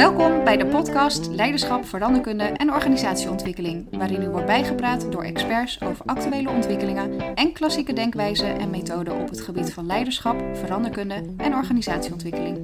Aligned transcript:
Welkom 0.00 0.44
bij 0.44 0.56
de 0.56 0.66
podcast 0.66 1.28
Leiderschap, 1.28 1.84
Veranderkunde 1.84 2.44
en 2.44 2.72
Organisatieontwikkeling, 2.72 3.86
waarin 3.98 4.22
u 4.22 4.28
wordt 4.28 4.46
bijgepraat 4.46 5.12
door 5.12 5.22
experts 5.24 5.82
over 5.82 6.04
actuele 6.06 6.50
ontwikkelingen 6.50 7.34
en 7.34 7.52
klassieke 7.52 7.92
denkwijzen 7.92 8.58
en 8.58 8.70
methoden 8.70 9.20
op 9.20 9.28
het 9.28 9.40
gebied 9.40 9.72
van 9.72 9.86
leiderschap, 9.86 10.56
veranderkunde 10.56 11.34
en 11.36 11.54
organisatieontwikkeling. 11.54 12.58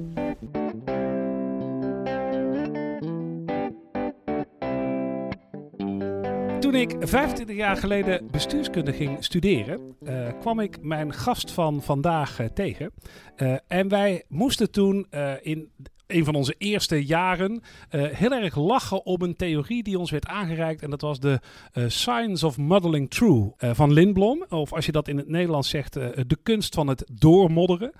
Toen 6.59 6.75
ik 6.75 6.95
25 6.99 7.55
jaar 7.55 7.77
geleden 7.77 8.27
bestuurskunde 8.31 8.93
ging 8.93 9.23
studeren, 9.23 9.95
uh, 10.03 10.27
kwam 10.39 10.59
ik 10.59 10.81
mijn 10.81 11.13
gast 11.13 11.51
van 11.51 11.81
vandaag 11.81 12.39
uh, 12.39 12.47
tegen. 12.47 12.91
Uh, 13.37 13.55
en 13.67 13.87
wij 13.87 14.23
moesten 14.27 14.71
toen 14.71 15.07
in 15.41 15.71
een 16.07 16.25
van 16.25 16.35
onze 16.35 16.55
eerste 16.57 17.05
jaren 17.05 17.61
heel 17.89 18.31
erg 18.31 18.55
lachen 18.55 19.05
om 19.05 19.21
een 19.21 19.35
theorie 19.35 19.83
die 19.83 19.99
ons 19.99 20.11
werd 20.11 20.27
aangereikt. 20.27 20.81
En 20.81 20.89
dat 20.89 21.01
was 21.01 21.19
de 21.19 21.39
Science 21.87 22.45
of 22.45 22.57
Modeling 22.57 23.09
True 23.09 23.51
van 23.57 23.93
Lindblom. 23.93 24.45
Of 24.49 24.73
als 24.73 24.85
je 24.85 24.91
dat 24.91 25.07
in 25.07 25.17
het 25.17 25.27
Nederlands 25.27 25.69
zegt, 25.69 25.93
de 25.93 26.37
kunst 26.43 26.75
van 26.75 26.87
het 26.87 27.09
doormodderen. 27.13 27.91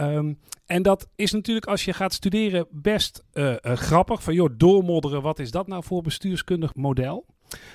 Um, 0.00 0.38
en 0.66 0.82
dat 0.82 1.08
is 1.16 1.32
natuurlijk 1.32 1.66
als 1.66 1.84
je 1.84 1.92
gaat 1.92 2.12
studeren 2.12 2.66
best 2.70 3.24
grappig. 3.62 4.22
Van 4.22 4.34
joh, 4.34 4.50
doormodderen, 4.56 5.22
wat 5.22 5.38
is 5.38 5.50
dat 5.50 5.66
nou 5.66 5.84
voor 5.84 6.02
bestuurskundig 6.02 6.74
model? 6.74 7.26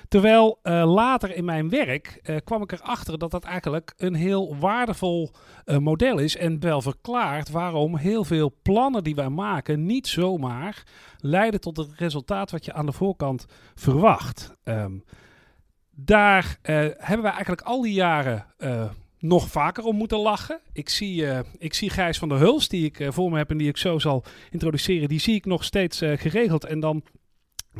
Terwijl 0.07 0.59
uh, 0.63 0.93
later 0.93 1.35
in 1.35 1.45
mijn 1.45 1.69
werk 1.69 2.19
uh, 2.23 2.35
kwam 2.43 2.61
ik 2.61 2.71
erachter 2.71 3.17
dat 3.19 3.31
dat 3.31 3.43
eigenlijk 3.43 3.93
een 3.97 4.13
heel 4.13 4.57
waardevol 4.57 5.31
uh, 5.65 5.77
model 5.77 6.17
is. 6.17 6.37
En 6.37 6.59
wel 6.59 6.81
verklaart 6.81 7.49
waarom 7.49 7.97
heel 7.97 8.23
veel 8.23 8.53
plannen 8.61 9.03
die 9.03 9.15
wij 9.15 9.29
maken 9.29 9.85
niet 9.85 10.07
zomaar 10.07 10.83
leiden 11.17 11.61
tot 11.61 11.77
het 11.77 11.89
resultaat 11.95 12.51
wat 12.51 12.65
je 12.65 12.73
aan 12.73 12.85
de 12.85 12.91
voorkant 12.91 13.45
verwacht. 13.75 14.55
Um, 14.63 15.03
daar 15.95 16.57
hebben 16.97 17.21
wij 17.21 17.31
eigenlijk 17.31 17.61
al 17.61 17.81
die 17.81 17.93
jaren 17.93 18.45
nog 19.19 19.47
vaker 19.47 19.83
om 19.83 19.95
moeten 19.95 20.17
lachen. 20.17 20.59
Ik 20.73 20.89
zie, 20.89 21.21
uh, 21.21 21.39
ik 21.57 21.73
zie 21.73 21.89
Gijs 21.89 22.17
van 22.17 22.29
der 22.29 22.37
Huls, 22.37 22.67
die 22.67 22.85
ik 22.85 23.07
voor 23.09 23.31
me 23.31 23.37
heb 23.37 23.49
en 23.49 23.57
die 23.57 23.67
ik 23.67 23.77
zo 23.77 23.99
zal 23.99 24.23
introduceren. 24.49 25.09
Die 25.09 25.19
zie 25.19 25.35
ik 25.35 25.45
nog 25.45 25.63
steeds 25.63 25.97
geregeld. 25.97 26.65
En 26.65 26.79
dan 26.79 27.03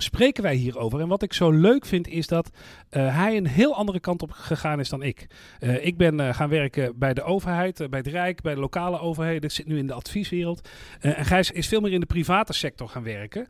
spreken 0.02 0.44
wij 0.44 0.56
hierover. 0.56 1.00
En 1.00 1.08
wat 1.08 1.24
ik 1.24 1.34
zo 1.34 1.52
leuk 1.52 1.86
vind 1.86 2.08
is 2.08 2.28
dat 2.28 2.50
uh, 2.50 3.16
hij 3.16 3.38
een 3.38 3.48
heel 3.48 3.76
andere 3.76 4.00
kant 4.00 4.22
op 4.22 4.32
gegaan 4.32 4.80
is 4.80 4.90
dan 4.90 5.04
ik. 5.04 5.28
Uh, 5.60 5.86
ik 5.86 5.98
ben 5.98 6.20
uh, 6.20 6.34
gaan 6.34 6.50
werken 6.50 7.00
bij 7.00 7.14
de 7.14 7.24
overheid, 7.24 7.88
bij 7.90 8.00
het 8.00 8.08
Rijk, 8.08 8.42
bij 8.42 8.54
de 8.54 8.60
lokale 8.60 9.00
overheden. 9.00 9.44
Ik 9.44 9.52
zit 9.52 9.68
nu 9.68 9.78
in 9.78 9.88
de 9.88 9.94
advieswereld. 9.94 10.70
en 11.00 11.26
Gijs 11.26 11.52
is 11.52 11.68
veel 11.68 11.82
meer 11.82 11.92
in 11.92 12.00
de 12.00 12.06
private 12.06 12.54
sector 12.54 12.90
gaan 12.90 13.04
werken. 13.04 13.48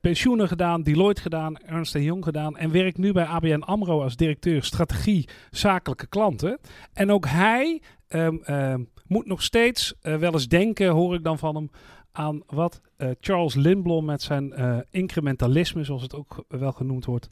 pensioenen 0.00 0.48
gedaan, 0.48 0.82
Deloitte 0.82 1.22
gedaan, 1.22 1.58
Ernst 1.58 1.94
Young 1.94 2.24
gedaan. 2.24 2.56
En 2.56 2.70
werkt 2.70 2.98
nu 2.98 3.12
bij 3.12 3.24
ABN 3.24 3.60
AMRO 3.60 4.02
als 4.02 4.16
directeur 4.16 4.64
strategie 4.64 5.28
zakelijke 5.50 6.06
klanten. 6.06 6.58
En 6.92 7.12
ook 7.12 7.26
hij 7.26 7.82
um, 8.08 8.88
moet 9.06 9.26
nog 9.26 9.42
steeds 9.42 9.94
wel 10.00 10.32
eens 10.32 10.48
denken, 10.48 10.88
hoor 10.88 11.14
ik 11.14 11.24
dan 11.24 11.38
van 11.38 11.54
hem 11.54 11.70
aan 12.12 12.42
wat 12.46 12.80
uh, 12.98 13.10
Charles 13.20 13.54
Lindblom 13.54 14.04
met 14.04 14.22
zijn 14.22 14.52
uh, 14.60 14.78
incrementalisme, 14.90 15.84
zoals 15.84 16.02
het 16.02 16.14
ook 16.14 16.44
wel 16.48 16.72
genoemd 16.72 17.04
wordt, 17.04 17.28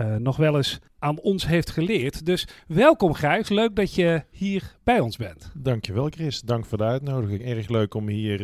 uh, 0.00 0.16
nog 0.16 0.36
wel 0.36 0.56
eens 0.56 0.78
aan 0.98 1.20
ons 1.20 1.46
heeft 1.46 1.70
geleerd. 1.70 2.26
Dus 2.26 2.48
welkom 2.66 3.14
Gijs, 3.14 3.48
leuk 3.48 3.76
dat 3.76 3.94
je 3.94 4.24
hier 4.30 4.76
bij 4.84 5.00
ons 5.00 5.16
bent. 5.16 5.52
Dankjewel 5.54 6.08
Chris, 6.08 6.40
dank 6.40 6.66
voor 6.66 6.78
de 6.78 6.84
uitnodiging. 6.84 7.44
Erg 7.44 7.68
leuk 7.68 7.94
om 7.94 8.08
hier 8.08 8.38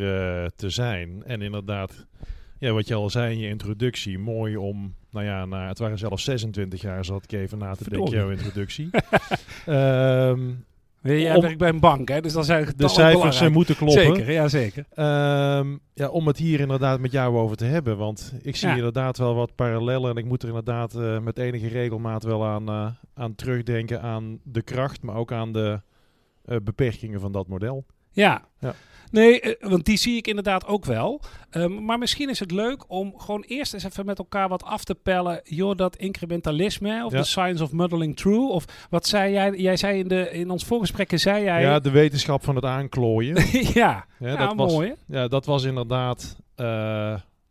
te 0.56 0.70
zijn. 0.70 1.22
En 1.24 1.42
inderdaad, 1.42 2.06
ja, 2.58 2.72
wat 2.72 2.88
je 2.88 2.94
al 2.94 3.10
zei 3.10 3.32
in 3.32 3.38
je 3.38 3.48
introductie, 3.48 4.18
mooi 4.18 4.56
om, 4.56 4.94
nou 5.10 5.24
ja, 5.24 5.44
na, 5.44 5.68
het 5.68 5.78
waren 5.78 5.98
zelfs 5.98 6.24
26 6.24 6.80
jaar, 6.80 7.04
zat 7.04 7.24
ik 7.24 7.32
even 7.32 7.58
na 7.58 7.74
te 7.74 7.90
denken, 7.90 8.10
jouw 8.10 8.30
introductie. 8.30 8.90
um, 9.66 10.64
Jij 11.16 11.34
om, 11.34 11.42
werkt 11.42 11.58
bij 11.58 11.68
een 11.68 11.80
bank, 11.80 12.08
hè? 12.08 12.20
dus 12.20 12.32
dan 12.32 12.44
zijn 12.44 12.72
de 12.76 12.88
cijfers 12.88 13.42
uh, 13.42 13.48
moeten 13.48 13.76
kloppen. 13.76 14.02
Zeker, 14.02 14.32
ja 14.32 14.48
zeker. 14.48 14.84
Um, 15.58 15.80
ja, 15.94 16.08
om 16.08 16.26
het 16.26 16.36
hier 16.36 16.60
inderdaad 16.60 17.00
met 17.00 17.12
jou 17.12 17.36
over 17.36 17.56
te 17.56 17.64
hebben, 17.64 17.96
want 17.96 18.32
ik 18.42 18.56
zie 18.56 18.68
ja. 18.68 18.74
inderdaad 18.74 19.18
wel 19.18 19.34
wat 19.34 19.54
parallellen 19.54 20.10
en 20.10 20.16
ik 20.16 20.24
moet 20.24 20.42
er 20.42 20.48
inderdaad 20.48 20.94
uh, 20.94 21.18
met 21.18 21.38
enige 21.38 21.68
regelmaat 21.68 22.22
wel 22.22 22.46
aan, 22.46 22.70
uh, 22.70 22.86
aan 23.14 23.34
terugdenken 23.34 24.02
aan 24.02 24.38
de 24.42 24.62
kracht, 24.62 25.02
maar 25.02 25.16
ook 25.16 25.32
aan 25.32 25.52
de 25.52 25.80
beperkingen 26.62 27.20
van 27.20 27.32
dat 27.32 27.48
model. 27.48 27.84
Ja. 28.12 28.44
ja. 28.58 28.74
Nee, 29.10 29.42
uh, 29.42 29.54
want 29.60 29.84
die 29.84 29.96
zie 29.96 30.16
ik 30.16 30.26
inderdaad 30.26 30.66
ook 30.66 30.84
wel. 30.84 31.20
Um, 31.50 31.84
maar 31.84 31.98
misschien 31.98 32.28
is 32.28 32.38
het 32.38 32.50
leuk 32.50 32.84
om 32.88 33.18
gewoon 33.18 33.44
eerst 33.46 33.74
eens 33.74 33.84
even 33.84 34.06
met 34.06 34.18
elkaar 34.18 34.48
wat 34.48 34.62
af 34.62 34.84
te 34.84 34.94
pellen. 34.94 35.40
Joh, 35.44 35.76
dat 35.76 35.96
incrementalisme 35.96 37.04
of 37.04 37.10
de 37.10 37.16
ja. 37.16 37.22
science 37.22 37.62
of 37.62 37.72
modeling 37.72 38.16
true. 38.16 38.48
Of 38.48 38.86
wat 38.90 39.06
zei 39.06 39.32
jij? 39.32 39.50
Jij 39.50 39.76
zei 39.76 39.98
in, 39.98 40.08
de, 40.08 40.30
in 40.30 40.50
ons 40.50 40.64
voorgesprekken, 40.64 41.20
zei 41.20 41.44
jij... 41.44 41.60
Ja, 41.60 41.78
de 41.78 41.90
wetenschap 41.90 42.44
van 42.44 42.54
het 42.54 42.64
aanklooien. 42.64 43.36
ja, 43.80 44.06
ja, 44.18 44.36
dat 44.36 44.56
mooi. 44.56 44.88
Was, 44.88 44.98
ja, 45.06 45.28
dat 45.28 45.46
was 45.46 45.64
inderdaad 45.64 46.36
uh, 46.56 46.66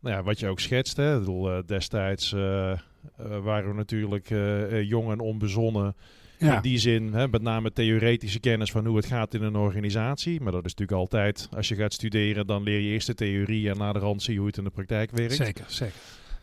nou 0.00 0.16
ja, 0.16 0.22
wat 0.22 0.38
je 0.40 0.48
ook 0.48 0.60
schetst. 0.60 0.96
Hè. 0.96 1.12
Ik 1.12 1.18
bedoel, 1.18 1.52
uh, 1.52 1.58
destijds 1.66 2.30
waren 3.42 3.68
we 3.68 3.74
natuurlijk 3.74 4.28
jong 4.84 5.10
en 5.10 5.20
onbezonnen... 5.20 5.96
Ja. 6.38 6.56
In 6.56 6.62
die 6.62 6.78
zin, 6.78 7.12
hè, 7.12 7.28
met 7.28 7.42
name 7.42 7.72
theoretische 7.72 8.40
kennis 8.40 8.70
van 8.70 8.86
hoe 8.86 8.96
het 8.96 9.06
gaat 9.06 9.34
in 9.34 9.42
een 9.42 9.56
organisatie. 9.56 10.40
Maar 10.40 10.52
dat 10.52 10.64
is 10.64 10.74
natuurlijk 10.74 10.98
altijd, 10.98 11.48
als 11.56 11.68
je 11.68 11.74
gaat 11.74 11.92
studeren, 11.92 12.46
dan 12.46 12.62
leer 12.62 12.80
je 12.80 12.88
eerst 12.88 13.06
de 13.06 13.14
theorie 13.14 13.70
en 13.70 13.78
na 13.78 13.92
de 13.92 13.98
rand 13.98 14.22
zie 14.22 14.32
je 14.32 14.38
hoe 14.38 14.48
het 14.48 14.58
in 14.58 14.64
de 14.64 14.70
praktijk 14.70 15.10
werkt. 15.10 15.34
Zeker, 15.34 15.64
zeker. 15.66 15.96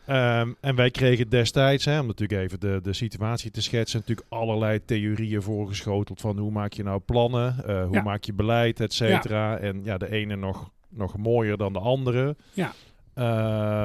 Um, 0.08 0.56
en 0.60 0.74
wij 0.74 0.90
kregen 0.90 1.28
destijds, 1.28 1.84
hè, 1.84 2.00
om 2.00 2.06
natuurlijk 2.06 2.40
even 2.40 2.60
de, 2.60 2.80
de 2.82 2.92
situatie 2.92 3.50
te 3.50 3.62
schetsen, 3.62 3.98
natuurlijk 4.00 4.26
allerlei 4.28 4.84
theorieën 4.84 5.42
voorgeschoteld 5.42 6.20
van 6.20 6.38
hoe 6.38 6.50
maak 6.50 6.72
je 6.72 6.82
nou 6.82 7.00
plannen, 7.00 7.56
uh, 7.68 7.84
hoe 7.84 7.94
ja. 7.94 8.02
maak 8.02 8.24
je 8.24 8.32
beleid, 8.32 8.80
et 8.80 8.92
cetera. 8.92 9.52
Ja. 9.52 9.58
En 9.58 9.80
ja, 9.84 9.98
de 9.98 10.10
ene 10.10 10.36
nog, 10.36 10.70
nog 10.88 11.16
mooier 11.16 11.56
dan 11.56 11.72
de 11.72 11.78
andere. 11.78 12.36
Ja. 12.52 12.72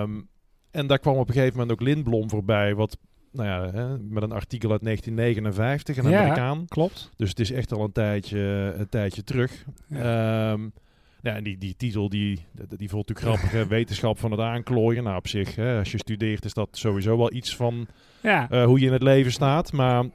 Um, 0.01 0.27
en 0.71 0.87
daar 0.87 0.99
kwam 0.99 1.15
op 1.17 1.27
een 1.27 1.33
gegeven 1.33 1.59
moment 1.59 1.79
ook 1.79 1.87
Lindblom 1.87 2.29
voorbij, 2.29 2.75
wat 2.75 2.97
nou 3.31 3.47
ja, 3.47 3.71
hè, 3.71 3.97
met 3.99 4.23
een 4.23 4.31
artikel 4.31 4.71
uit 4.71 4.83
1959, 4.83 5.97
een 5.97 6.09
ja, 6.09 6.19
Amerikaan. 6.19 6.65
Klopt. 6.67 7.11
Dus 7.15 7.29
het 7.29 7.39
is 7.39 7.51
echt 7.51 7.73
al 7.73 7.83
een 7.83 7.91
tijdje, 7.91 8.73
een 8.77 8.89
tijdje 8.89 9.23
terug. 9.23 9.65
Ja. 9.87 10.51
Um, 10.51 10.73
ja, 11.21 11.35
en 11.35 11.43
die, 11.43 11.57
die 11.57 11.75
titel 11.75 12.09
die, 12.09 12.45
die, 12.77 12.89
voelt 12.89 13.07
natuurlijk 13.07 13.39
grappig, 13.41 13.67
wetenschap 13.67 14.19
van 14.19 14.31
het 14.31 14.39
aanklooien. 14.39 15.03
Nou, 15.03 15.17
op 15.17 15.27
zich, 15.27 15.55
hè, 15.55 15.77
als 15.77 15.91
je 15.91 15.97
studeert 15.97 16.45
is 16.45 16.53
dat 16.53 16.69
sowieso 16.71 17.17
wel 17.17 17.33
iets 17.33 17.55
van 17.55 17.87
ja. 18.21 18.51
uh, 18.51 18.65
hoe 18.65 18.79
je 18.79 18.85
in 18.85 18.93
het 18.93 19.03
leven 19.03 19.31
staat. 19.31 19.71
Maar, 19.71 20.05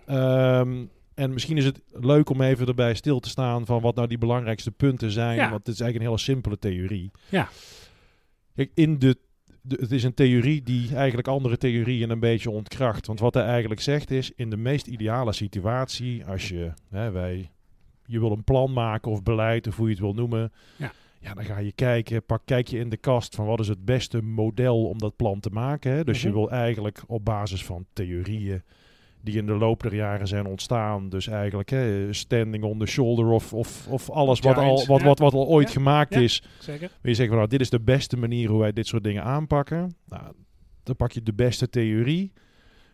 um, 0.60 0.90
en 1.14 1.32
misschien 1.32 1.56
is 1.56 1.64
het 1.64 1.82
leuk 1.92 2.30
om 2.30 2.40
even 2.40 2.66
erbij 2.66 2.94
stil 2.94 3.20
te 3.20 3.28
staan 3.28 3.66
van 3.66 3.80
wat 3.80 3.94
nou 3.94 4.08
die 4.08 4.18
belangrijkste 4.18 4.70
punten 4.70 5.10
zijn. 5.10 5.36
Ja. 5.36 5.50
Want 5.50 5.66
het 5.66 5.74
is 5.74 5.80
eigenlijk 5.80 5.96
een 5.96 6.10
hele 6.10 6.32
simpele 6.32 6.58
theorie. 6.58 7.10
Ja. 7.28 7.48
Kijk, 8.54 8.70
in 8.74 8.98
de, 8.98 9.16
het 9.68 9.92
is 9.92 10.02
een 10.04 10.14
theorie 10.14 10.62
die 10.62 10.94
eigenlijk 10.96 11.28
andere 11.28 11.56
theorieën 11.58 12.10
een 12.10 12.20
beetje 12.20 12.50
ontkracht. 12.50 13.06
Want 13.06 13.20
wat 13.20 13.34
hij 13.34 13.44
eigenlijk 13.44 13.80
zegt 13.80 14.10
is, 14.10 14.32
in 14.36 14.50
de 14.50 14.56
meest 14.56 14.86
ideale 14.86 15.32
situatie, 15.32 16.24
als 16.24 16.48
je, 16.48 16.72
hè, 16.90 17.10
wij, 17.10 17.50
je 18.04 18.20
wil 18.20 18.30
een 18.32 18.44
plan 18.44 18.72
maken 18.72 19.10
of 19.10 19.22
beleid 19.22 19.66
of 19.66 19.76
hoe 19.76 19.84
je 19.86 19.92
het 19.92 20.00
wil 20.00 20.14
noemen. 20.14 20.52
Ja. 20.76 20.92
Ja, 21.20 21.34
dan 21.34 21.44
ga 21.44 21.58
je 21.58 21.72
kijken, 21.72 22.24
pak, 22.24 22.42
kijk 22.44 22.68
je 22.68 22.78
in 22.78 22.88
de 22.88 22.96
kast 22.96 23.34
van 23.34 23.46
wat 23.46 23.60
is 23.60 23.68
het 23.68 23.84
beste 23.84 24.22
model 24.22 24.84
om 24.88 24.98
dat 24.98 25.16
plan 25.16 25.40
te 25.40 25.50
maken. 25.50 25.92
Hè? 25.92 26.04
Dus 26.04 26.18
Mhm. 26.18 26.26
je 26.26 26.32
wil 26.32 26.50
eigenlijk 26.50 27.02
op 27.06 27.24
basis 27.24 27.64
van 27.64 27.86
theorieën 27.92 28.62
die 29.22 29.36
in 29.36 29.46
de 29.46 29.54
loop 29.54 29.82
der 29.82 29.94
jaren 29.94 30.26
zijn 30.26 30.46
ontstaan. 30.46 31.08
Dus 31.08 31.26
eigenlijk 31.26 31.70
hè, 31.70 32.12
standing 32.12 32.64
on 32.64 32.78
the 32.78 32.86
shoulder 32.86 33.26
of, 33.26 33.52
of, 33.52 33.86
of 33.88 34.10
alles 34.10 34.40
wat 34.40 34.56
al, 34.56 34.86
wat, 34.86 35.02
wat, 35.02 35.18
wat 35.18 35.32
al 35.32 35.46
ooit 35.46 35.66
Ja, 35.66 35.72
gemaakt 35.72 36.14
ja. 36.14 36.20
is. 36.20 36.42
Zeker. 36.58 36.88
Wil 37.00 37.10
je 37.10 37.14
zeggen 37.14 37.28
van 37.28 37.36
nou, 37.36 37.48
dit 37.48 37.60
is 37.60 37.70
de 37.70 37.80
beste 37.80 38.16
manier 38.16 38.48
hoe 38.48 38.60
wij 38.60 38.72
dit 38.72 38.86
soort 38.86 39.04
dingen 39.04 39.22
aanpakken. 39.22 39.96
Nou, 40.08 40.32
dan 40.82 40.96
pak 40.96 41.12
je 41.12 41.22
de 41.22 41.34
beste 41.34 41.68
theorie. 41.68 42.32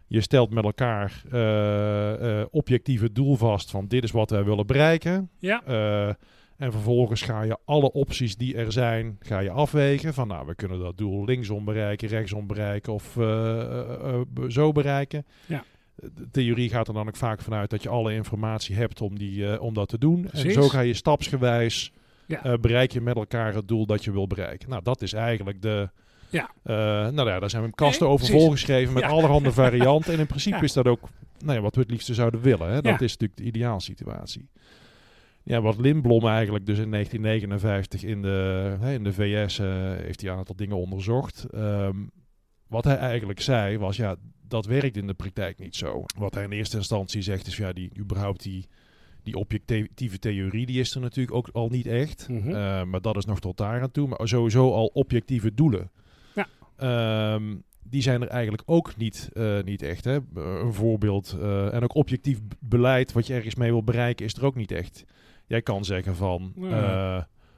Je 0.06 0.20
stelt 0.20 0.50
met 0.50 0.64
elkaar 0.64 1.22
eh, 1.30 2.40
eh, 2.40 2.46
objectieve 2.50 3.12
doel 3.12 3.36
vast 3.36 3.70
van 3.70 3.86
dit 3.86 4.04
is 4.04 4.10
wat 4.10 4.30
wij 4.30 4.44
willen 4.44 4.66
bereiken. 4.66 5.30
Ja. 5.38 5.62
Eh, 5.64 6.14
en 6.56 6.72
vervolgens 6.72 7.22
ga 7.22 7.42
je 7.42 7.58
alle 7.64 7.92
opties 7.92 8.36
die 8.36 8.56
er 8.56 8.72
zijn, 8.72 9.16
ga 9.20 9.38
je 9.38 9.50
afwegen. 9.50 10.14
Van 10.14 10.28
nou, 10.28 10.46
we 10.46 10.54
kunnen 10.54 10.78
dat 10.78 10.98
doel 10.98 11.24
linksom 11.24 11.64
bereiken, 11.64 12.08
rechtsom 12.08 12.46
bereiken 12.46 12.92
of 12.92 13.18
zo 14.48 14.72
bereiken. 14.72 15.26
Ja. 15.46 15.64
De 15.94 16.28
theorie 16.30 16.68
gaat 16.68 16.88
er 16.88 16.94
dan 16.94 17.08
ook 17.08 17.16
vaak 17.16 17.40
vanuit 17.40 17.70
dat 17.70 17.82
je 17.82 17.88
alle 17.88 18.14
informatie 18.14 18.74
hebt 18.76 19.00
om, 19.00 19.18
die, 19.18 19.52
eh, 19.52 19.62
om 19.62 19.74
dat 19.74 19.88
te 19.88 19.98
doen. 19.98 20.22
Precies. 20.22 20.44
En 20.56 20.62
zo 20.62 20.68
ga 20.68 20.80
je 20.80 20.94
stapsgewijs 20.94 21.92
Ja. 22.26 22.44
eh, 22.44 22.54
bereik 22.60 22.92
je 22.92 23.00
met 23.00 23.16
elkaar 23.16 23.54
het 23.54 23.68
doel 23.68 23.86
dat 23.86 24.04
je 24.04 24.12
wil 24.12 24.26
bereiken. 24.26 24.68
Nou, 24.70 24.82
dat 24.82 25.02
is 25.02 25.12
eigenlijk 25.12 25.62
de... 25.62 25.88
Ja. 26.28 26.50
eh, 26.62 26.74
nou 27.08 27.28
ja, 27.28 27.40
daar 27.40 27.50
zijn 27.50 27.62
we 27.62 27.70
kasten 27.74 28.02
Nee, 28.06 28.12
over 28.14 28.26
precies. 28.26 28.42
volgeschreven 28.42 28.94
met 28.94 29.02
Ja. 29.02 29.08
allerhande 29.08 29.52
varianten. 29.62 30.12
En 30.12 30.18
in 30.18 30.26
principe 30.26 30.56
Ja. 30.56 30.62
is 30.62 30.72
dat 30.72 30.86
ook 30.86 31.08
nou 31.44 31.56
ja, 31.56 31.60
wat 31.62 31.74
we 31.74 31.80
het 31.80 31.90
liefste 31.90 32.14
zouden 32.14 32.40
willen. 32.40 32.68
Hè? 32.68 32.80
Dat 32.82 33.00
is 33.00 33.10
natuurlijk 33.12 33.36
de 33.36 33.44
ideaalsituatie. 33.44 34.48
Ja, 35.42 35.60
wat 35.60 35.78
Lindblom 35.78 36.26
eigenlijk 36.26 36.66
dus 36.66 36.78
in 36.78 36.90
1959 36.90 38.02
in 38.04 38.22
de, 38.22 38.76
hè, 38.80 38.92
in 38.92 39.04
de 39.04 39.12
VS 39.12 39.58
heeft 40.02 40.20
hij 40.20 40.30
een 40.30 40.36
aantal 40.38 40.56
dingen 40.56 40.76
onderzocht. 40.76 41.46
Um, 41.54 42.10
wat 42.72 42.84
hij 42.84 42.96
eigenlijk 42.96 43.40
zei 43.40 43.78
was, 43.78 43.96
ja, 43.96 44.16
dat 44.48 44.66
werkt 44.66 44.96
in 44.96 45.06
de 45.06 45.14
praktijk 45.14 45.58
niet 45.58 45.76
zo. 45.76 46.04
Wat 46.18 46.34
hij 46.34 46.44
in 46.44 46.52
eerste 46.52 46.76
instantie 46.76 47.22
zegt 47.22 47.46
is, 47.46 47.56
ja, 47.56 47.72
die 47.72 47.90
überhaupt 47.98 48.42
die, 48.42 48.66
die 49.22 49.34
objectieve 49.34 50.18
theorie, 50.18 50.66
die 50.66 50.80
is 50.80 50.94
er 50.94 51.00
natuurlijk 51.00 51.36
ook 51.36 51.48
al 51.52 51.68
niet 51.68 51.86
echt. 51.86 52.28
Mm 52.28 52.40
-hmm. 52.40 52.50
uh, 52.50 52.84
maar 52.84 53.00
dat 53.00 53.16
is 53.16 53.24
nog 53.24 53.40
tot 53.40 53.56
daar 53.56 53.82
aan 53.82 53.90
toe. 53.90 54.08
Maar 54.08 54.28
sowieso 54.28 54.72
al 54.72 54.86
objectieve 54.86 55.54
doelen. 55.54 55.90
Ja. 56.34 57.34
Um, 57.34 57.62
die 57.82 58.02
zijn 58.02 58.22
er 58.22 58.28
eigenlijk 58.28 58.62
ook 58.66 58.96
niet, 58.96 59.30
uh, 59.32 59.62
niet 59.62 59.82
echt. 59.82 60.04
Hè? 60.04 60.18
Een 60.34 60.74
voorbeeld. 60.74 61.36
Uh, 61.40 61.74
en 61.74 61.82
ook 61.82 61.94
objectief 61.94 62.38
beleid, 62.58 63.12
wat 63.12 63.26
je 63.26 63.34
ergens 63.34 63.54
mee 63.54 63.70
wil 63.70 63.84
bereiken, 63.84 64.26
is 64.26 64.34
er 64.34 64.44
ook 64.44 64.54
niet 64.54 64.70
echt. 64.70 65.04
Jij 65.46 65.62
kan 65.62 65.84
zeggen 65.84 66.16
van, 66.16 66.52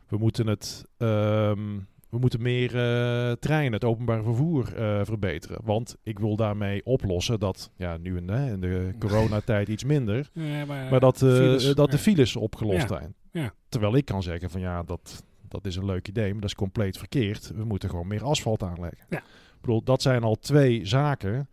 we 0.08 0.18
moeten 0.18 0.46
het... 0.46 0.84
Um, 0.98 1.86
we 2.14 2.20
moeten 2.20 2.42
meer 2.42 2.74
uh, 2.74 3.32
treinen, 3.32 3.72
het 3.72 3.84
openbaar 3.84 4.22
vervoer 4.22 4.72
uh, 4.78 5.00
verbeteren. 5.04 5.58
Want 5.64 5.96
ik 6.02 6.18
wil 6.18 6.36
daarmee 6.36 6.84
oplossen 6.84 7.40
dat, 7.40 7.70
ja, 7.76 7.96
nu 7.96 8.16
in, 8.16 8.28
hè, 8.28 8.52
in 8.52 8.60
de 8.60 8.90
coronatijd 8.98 9.68
iets 9.68 9.84
minder, 9.84 10.30
ja, 10.32 10.64
maar, 10.64 10.90
maar, 10.90 11.00
dat, 11.00 11.22
uh, 11.22 11.34
files, 11.34 11.74
dat 11.74 11.90
de 11.90 11.98
files 11.98 12.36
opgelost 12.36 12.88
ja. 12.88 13.00
zijn. 13.32 13.52
Terwijl 13.68 13.96
ik 13.96 14.04
kan 14.04 14.22
zeggen 14.22 14.50
van 14.50 14.60
ja, 14.60 14.82
dat, 14.82 15.24
dat 15.48 15.66
is 15.66 15.76
een 15.76 15.84
leuk 15.84 16.08
idee, 16.08 16.32
maar 16.32 16.40
dat 16.40 16.50
is 16.50 16.56
compleet 16.56 16.98
verkeerd. 16.98 17.52
We 17.54 17.64
moeten 17.64 17.90
gewoon 17.90 18.06
meer 18.06 18.24
asfalt 18.24 18.62
aanleggen. 18.62 19.06
Ik 19.10 19.60
bedoel, 19.60 19.82
dat 19.82 20.02
zijn 20.02 20.22
al 20.22 20.36
twee 20.36 20.86
zaken. 20.86 21.48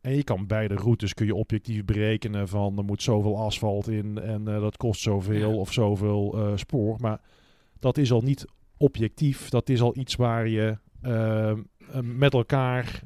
en 0.00 0.14
je 0.14 0.24
kan 0.24 0.46
beide 0.46 0.74
routes 0.74 1.14
kun 1.14 1.26
je 1.26 1.34
objectief 1.34 1.84
berekenen 1.84 2.48
van 2.48 2.78
er 2.78 2.84
moet 2.84 3.02
zoveel 3.02 3.38
asfalt 3.38 3.88
in 3.88 4.18
en 4.18 4.44
dat 4.44 4.76
kost 4.76 5.00
zoveel 5.00 5.58
of 5.58 5.72
zoveel 5.72 6.52
spoor. 6.54 6.96
Maar 7.00 7.20
dat 7.78 7.96
is 7.96 8.12
al 8.12 8.20
niet 8.20 8.46
objectief. 8.78 9.48
Dat 9.48 9.68
is 9.68 9.80
al 9.80 9.96
iets 9.96 10.16
waar 10.16 10.48
je 10.48 10.78
uh, 11.02 11.52
met 12.02 12.32
elkaar 12.32 13.00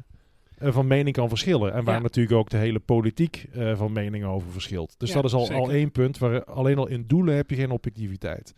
uh, 0.62 0.72
van 0.72 0.86
mening 0.86 1.16
kan 1.16 1.28
verschillen. 1.28 1.72
En 1.72 1.84
waar 1.84 1.96
ja. 1.96 2.02
natuurlijk 2.02 2.36
ook 2.36 2.50
de 2.50 2.56
hele 2.56 2.78
politiek 2.78 3.46
uh, 3.56 3.76
van 3.76 3.92
mening 3.92 4.24
over 4.24 4.50
verschilt. 4.50 4.94
Dus 4.98 5.08
ja, 5.08 5.14
dat 5.14 5.24
is 5.24 5.32
al, 5.32 5.50
al 5.50 5.70
één 5.70 5.90
punt. 5.90 6.18
Waar 6.18 6.44
alleen 6.44 6.78
al 6.78 6.88
in 6.88 7.04
doelen 7.06 7.36
heb 7.36 7.50
je 7.50 7.56
geen 7.56 7.70
objectiviteit. 7.70 8.54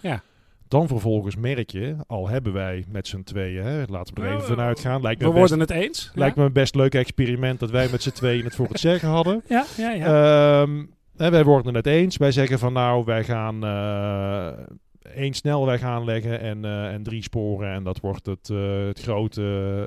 Ja. 0.00 0.22
Dan 0.68 0.88
vervolgens 0.88 1.36
merk 1.36 1.70
je, 1.70 1.96
al 2.06 2.28
hebben 2.28 2.52
wij 2.52 2.84
met 2.88 3.08
z'n 3.08 3.22
tweeën, 3.22 3.64
hè, 3.64 3.84
laten 3.88 4.14
we 4.14 4.20
er 4.20 4.34
even 4.34 4.46
vanuit 4.46 4.80
gaan. 4.80 5.02
Lijkt 5.02 5.20
we 5.20 5.26
me 5.26 5.34
worden 5.34 5.58
best, 5.58 5.70
het 5.70 5.78
eens. 5.78 6.10
Lijkt 6.14 6.34
ja. 6.34 6.40
me 6.40 6.46
een 6.46 6.52
best 6.54 6.74
leuk 6.74 6.94
experiment 6.94 7.60
dat 7.60 7.70
wij 7.70 7.88
met 7.90 8.02
z'n 8.02 8.10
tweeën 8.10 8.44
het 8.44 8.54
voor 8.54 8.68
het 8.68 8.80
zeggen 8.80 9.08
hadden. 9.08 9.42
Ja, 9.48 9.64
ja, 9.76 9.90
ja. 9.90 10.60
Um, 10.60 10.94
en 11.16 11.30
wij 11.30 11.44
worden 11.44 11.74
het 11.74 11.86
eens. 11.86 12.16
Wij 12.16 12.32
zeggen 12.32 12.58
van 12.58 12.72
nou, 12.72 13.04
wij 13.04 13.24
gaan 13.24 13.64
uh, 13.64 14.64
één 15.14 15.34
snelweg 15.34 15.82
aanleggen 15.82 16.40
en, 16.40 16.64
uh, 16.64 16.92
en 16.92 17.02
drie 17.02 17.22
sporen. 17.22 17.72
En 17.72 17.84
dat 17.84 18.00
wordt 18.00 18.26
het, 18.26 18.48
uh, 18.48 18.86
het 18.86 19.00
grote 19.00 19.42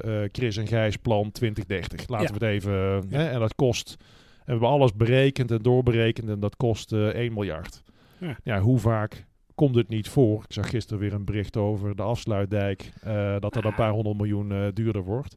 uh, 0.06 0.30
Chris 0.32 0.58
en 0.58 0.68
Gijs 0.68 0.98
plan 0.98 1.32
2030. 1.32 2.08
Laten 2.08 2.28
ja. 2.28 2.40
we 2.40 2.46
het 2.46 2.54
even... 2.56 2.74
Ja. 3.10 3.18
Hè, 3.18 3.30
en 3.30 3.40
dat 3.40 3.56
kost... 3.56 3.96
En 4.00 4.56
we 4.56 4.62
hebben 4.62 4.70
alles 4.70 4.94
berekend 4.94 5.52
en 5.52 5.62
doorberekend 5.62 6.30
en 6.30 6.40
dat 6.40 6.56
kost 6.56 6.92
1 6.92 7.34
miljard. 7.34 7.84
Ja. 8.20 8.38
ja. 8.44 8.60
hoe 8.60 8.80
vaak 8.80 9.26
komt 9.56 9.76
het 9.76 9.90
niet 9.90 10.10
voor? 10.10 10.44
Ik 10.44 10.54
zag 10.54 10.70
gisteren 10.70 11.00
weer 11.00 11.14
een 11.14 11.26
bericht 11.26 11.58
over 11.58 11.96
de 11.96 12.02
afsluitdijk. 12.02 12.92
dat 13.40 13.54
dat 13.54 13.66
een 13.66 13.76
paar 13.76 13.92
honderd 13.92 14.18
miljoen 14.18 14.72
duurder 14.74 15.04
wordt. 15.04 15.36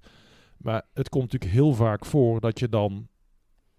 Maar 0.57 0.83
het 0.95 1.09
komt 1.09 1.33
natuurlijk 1.33 1.53
heel 1.53 1.73
vaak 1.73 2.05
voor 2.05 2.41
dat 2.41 2.59
je 2.59 2.69
dan... 2.69 3.09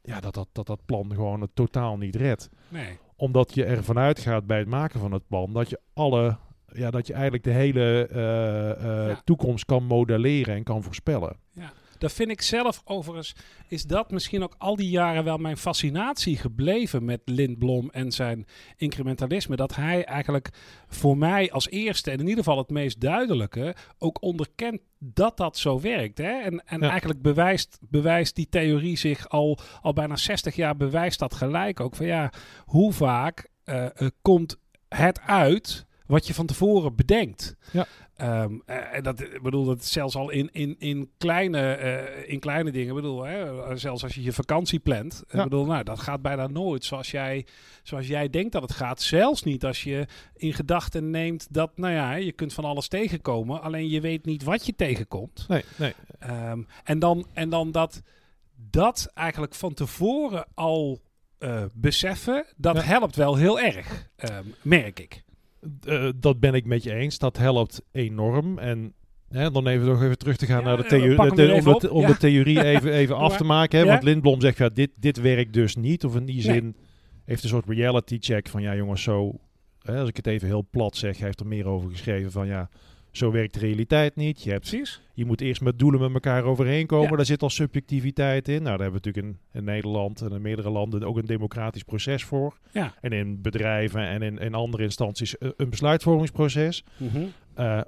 Ja, 0.01 0.19
dat 0.19 0.33
dat, 0.33 0.47
dat, 0.51 0.67
dat 0.67 0.85
plan 0.85 1.13
gewoon 1.13 1.41
het 1.41 1.51
totaal 1.53 1.97
niet 1.97 2.15
redt. 2.15 2.49
Nee 2.69 2.99
omdat 3.23 3.53
je 3.53 3.65
ervan 3.65 3.97
uitgaat 3.97 4.45
bij 4.45 4.57
het 4.57 4.67
maken 4.67 4.99
van 4.99 5.11
het 5.11 5.27
plan 5.27 5.53
dat 5.53 5.69
je 5.69 5.79
alle, 5.93 6.37
ja, 6.73 6.91
dat 6.91 7.07
je 7.07 7.13
eigenlijk 7.13 7.43
de 7.43 7.51
hele 7.51 8.09
uh, 8.11 8.17
uh, 8.17 9.07
ja. 9.07 9.21
toekomst 9.23 9.65
kan 9.65 9.83
modelleren 9.83 10.55
en 10.55 10.63
kan 10.63 10.83
voorspellen. 10.83 11.35
Ja. 11.51 11.71
Dat 12.03 12.13
vind 12.13 12.29
ik 12.29 12.41
zelf 12.41 12.81
overigens, 12.85 13.35
is 13.67 13.83
dat 13.83 14.11
misschien 14.11 14.43
ook 14.43 14.55
al 14.57 14.75
die 14.75 14.89
jaren 14.89 15.23
wel 15.23 15.37
mijn 15.37 15.57
fascinatie 15.57 16.37
gebleven 16.37 17.05
met 17.05 17.21
Lindblom 17.25 17.89
en 17.89 18.11
zijn 18.11 18.45
incrementalisme. 18.77 19.55
Dat 19.55 19.75
hij 19.75 20.05
eigenlijk 20.05 20.49
voor 20.87 21.17
mij 21.17 21.51
als 21.51 21.69
eerste 21.69 22.11
en 22.11 22.19
in 22.19 22.27
ieder 22.27 22.43
geval 22.43 22.57
het 22.57 22.69
meest 22.69 22.99
duidelijke 22.99 23.75
ook 23.97 24.21
onderkent 24.21 24.81
dat 24.99 25.37
dat 25.37 25.57
zo 25.57 25.79
werkt. 25.79 26.17
Hè? 26.17 26.39
En, 26.41 26.65
en 26.65 26.81
ja. 26.81 26.89
eigenlijk 26.89 27.21
bewijst, 27.21 27.79
bewijst 27.81 28.35
die 28.35 28.49
theorie 28.49 28.97
zich 28.97 29.29
al, 29.29 29.59
al 29.81 29.93
bijna 29.93 30.15
60 30.15 30.55
jaar 30.55 30.77
bewijst 30.77 31.19
dat 31.19 31.33
gelijk 31.33 31.79
ook. 31.79 31.95
Van 31.95 32.05
ja, 32.05 32.31
hoe 32.65 32.93
vaak 32.93 33.49
uh, 33.65 33.85
uh, 33.97 34.07
komt 34.21 34.57
het 34.89 35.21
uit 35.21 35.85
wat 36.13 36.27
je 36.27 36.33
van 36.33 36.45
tevoren 36.45 36.95
bedenkt. 36.95 37.55
Ja. 37.71 37.87
Um, 38.21 38.63
uh, 38.67 39.01
dat 39.01 39.19
ik 39.21 39.41
bedoel 39.41 39.65
dat 39.65 39.85
zelfs 39.85 40.15
al 40.15 40.29
in, 40.29 40.49
in, 40.51 40.75
in, 40.79 41.11
kleine, 41.17 41.79
uh, 41.79 42.29
in 42.31 42.39
kleine 42.39 42.71
dingen. 42.71 42.87
Ik 42.87 42.95
bedoel, 42.95 43.23
hè, 43.23 43.77
zelfs 43.77 44.03
als 44.03 44.15
je 44.15 44.23
je 44.23 44.33
vakantie 44.33 44.79
plant. 44.79 45.23
Ja. 45.27 45.37
Ik 45.37 45.43
bedoel, 45.43 45.65
nou, 45.65 45.83
dat 45.83 45.99
gaat 45.99 46.21
bijna 46.21 46.47
nooit 46.47 46.85
zoals 46.85 47.11
jij, 47.11 47.45
zoals 47.83 48.07
jij 48.07 48.29
denkt 48.29 48.51
dat 48.51 48.61
het 48.61 48.71
gaat. 48.71 49.01
Zelfs 49.01 49.43
niet 49.43 49.65
als 49.65 49.83
je 49.83 50.07
in 50.35 50.53
gedachten 50.53 51.09
neemt 51.09 51.47
dat, 51.53 51.77
nou 51.77 51.93
ja, 51.93 52.13
je 52.13 52.31
kunt 52.31 52.53
van 52.53 52.65
alles 52.65 52.87
tegenkomen. 52.87 53.61
Alleen 53.61 53.89
je 53.89 54.01
weet 54.01 54.25
niet 54.25 54.43
wat 54.43 54.65
je 54.65 54.75
tegenkomt. 54.75 55.45
Nee, 55.47 55.63
nee. 55.75 55.93
Um, 56.49 56.67
en, 56.83 56.99
dan, 56.99 57.27
en 57.33 57.49
dan 57.49 57.71
dat 57.71 58.01
dat 58.55 59.11
eigenlijk 59.13 59.55
van 59.55 59.73
tevoren 59.73 60.47
al 60.53 61.01
uh, 61.39 61.63
beseffen, 61.73 62.45
dat 62.57 62.75
ja. 62.75 62.81
helpt 62.81 63.15
wel 63.15 63.35
heel 63.35 63.59
erg, 63.59 64.09
um, 64.31 64.53
merk 64.61 64.99
ik. 64.99 65.23
Uh, 65.87 66.09
dat 66.15 66.39
ben 66.39 66.53
ik 66.53 66.65
met 66.65 66.83
je 66.83 66.93
eens. 66.93 67.17
Dat 67.17 67.37
helpt 67.37 67.81
enorm. 67.91 68.59
En 68.59 68.93
hè, 69.29 69.51
dan 69.51 69.67
even 69.67 69.87
nog 69.87 70.03
even 70.03 70.17
terug 70.17 70.37
te 70.37 70.45
gaan 70.45 70.59
ja, 70.59 70.65
naar 70.65 70.77
de 70.77 70.83
theorie. 70.83 71.29
De, 71.29 71.35
de, 71.35 71.53
om, 71.53 71.79
de, 71.79 71.91
om 71.91 72.01
ja. 72.01 72.07
de, 72.07 72.17
theorie 72.17 72.63
even, 72.73 72.93
even 72.93 73.15
af 73.15 73.37
te 73.37 73.43
maken. 73.43 73.79
Hè? 73.79 73.85
Want 73.85 74.03
Lindblom 74.03 74.41
zegt, 74.41 74.57
ja, 74.57 74.69
dit, 74.69 74.89
dit 74.95 75.21
werkt 75.21 75.53
dus 75.53 75.75
niet. 75.75 76.03
Of 76.03 76.15
in 76.15 76.25
die 76.25 76.41
zin 76.41 76.63
nee. 76.63 76.75
heeft 77.25 77.43
een 77.43 77.49
soort 77.49 77.67
reality 77.67 78.17
check 78.19 78.47
van, 78.47 78.61
ja 78.61 78.75
jongens, 78.75 79.03
zo... 79.03 79.39
Hè, 79.79 79.99
als 79.99 80.09
ik 80.09 80.15
het 80.15 80.27
even 80.27 80.47
heel 80.47 80.67
plat 80.69 80.95
zeg, 80.95 81.17
hij 81.17 81.25
heeft 81.25 81.39
er 81.39 81.47
meer 81.47 81.65
over 81.65 81.89
geschreven 81.89 82.31
van, 82.31 82.47
ja... 82.47 82.69
Zo 83.13 83.31
werkt 83.31 83.53
de 83.53 83.59
realiteit 83.59 84.15
niet. 84.15 84.43
Je, 84.43 84.49
hebt, 84.49 84.69
Precies. 84.69 85.01
je 85.13 85.25
moet 85.25 85.41
eerst 85.41 85.61
met 85.61 85.79
doelen 85.79 85.99
met 85.99 86.13
elkaar 86.13 86.43
overeen 86.43 86.85
komen. 86.85 87.09
Ja. 87.09 87.15
Daar 87.15 87.25
zit 87.25 87.41
al 87.41 87.49
subjectiviteit 87.49 88.47
in. 88.47 88.63
Nou, 88.63 88.77
daar 88.77 88.79
hebben 88.79 89.01
we 89.01 89.07
natuurlijk 89.07 89.41
in, 89.51 89.59
in, 89.59 89.63
Nederland 89.63 90.21
en 90.21 90.31
in 90.31 90.41
meerdere 90.41 90.69
landen 90.69 91.03
ook 91.03 91.17
een 91.17 91.25
democratisch 91.25 91.83
proces 91.83 92.23
voor. 92.23 92.57
Ja. 92.71 92.93
En 93.01 93.11
in 93.11 93.41
bedrijven 93.41 94.07
en 94.07 94.21
in, 94.21 94.37
in 94.37 94.53
andere 94.53 94.83
instanties 94.83 95.35
een 95.39 95.69
besluitvormingsproces. 95.69 96.83
Mm 96.97 97.09
-hmm. 97.09 97.31
uh, 97.57 97.81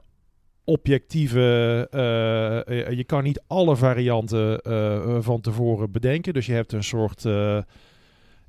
objectieve, 0.64 1.88
uh, 1.92 2.98
je 2.98 3.04
kan 3.04 3.24
niet 3.24 3.44
alle 3.48 3.76
varianten 3.76 4.60
uh, 4.68 5.18
van 5.22 5.42
tevoren 5.42 5.92
bedenken. 5.92 6.34
Dus 6.34 6.46
je 6.46 6.54
hebt 6.54 6.72
een 6.72 6.84
soort 6.84 7.26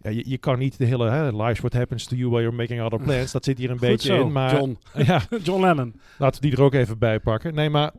ja, 0.07 0.13
je, 0.13 0.29
je, 0.29 0.39
kan 0.39 0.59
niet 0.59 0.79
de 0.79 0.85
hele 0.85 1.11
hè, 1.11 1.31
life's 1.31 1.61
what 1.61 1.73
happens 1.73 2.05
to 2.05 2.17
you 2.17 2.31
while 2.31 2.43
you're 2.43 2.57
making 2.57 2.83
other 2.83 3.03
plans. 3.03 3.33
Dat 3.33 3.45
zit 3.45 3.59
hier 3.59 3.71
een 3.71 3.79
Goed 3.79 3.89
beetje 3.89 4.15
zo, 4.15 4.21
in. 4.21 4.33
Maar, 4.33 4.55
John. 4.55 4.79
ja, 5.07 5.23
John 5.43 5.61
Lennon. 5.61 5.95
Laten 6.19 6.41
we 6.43 6.49
die 6.49 6.57
er 6.57 6.63
ook 6.63 6.75
even 6.75 6.99
bij 6.99 7.21
pakken. 7.21 7.55
Nee, 7.55 7.71
maar 7.71 7.93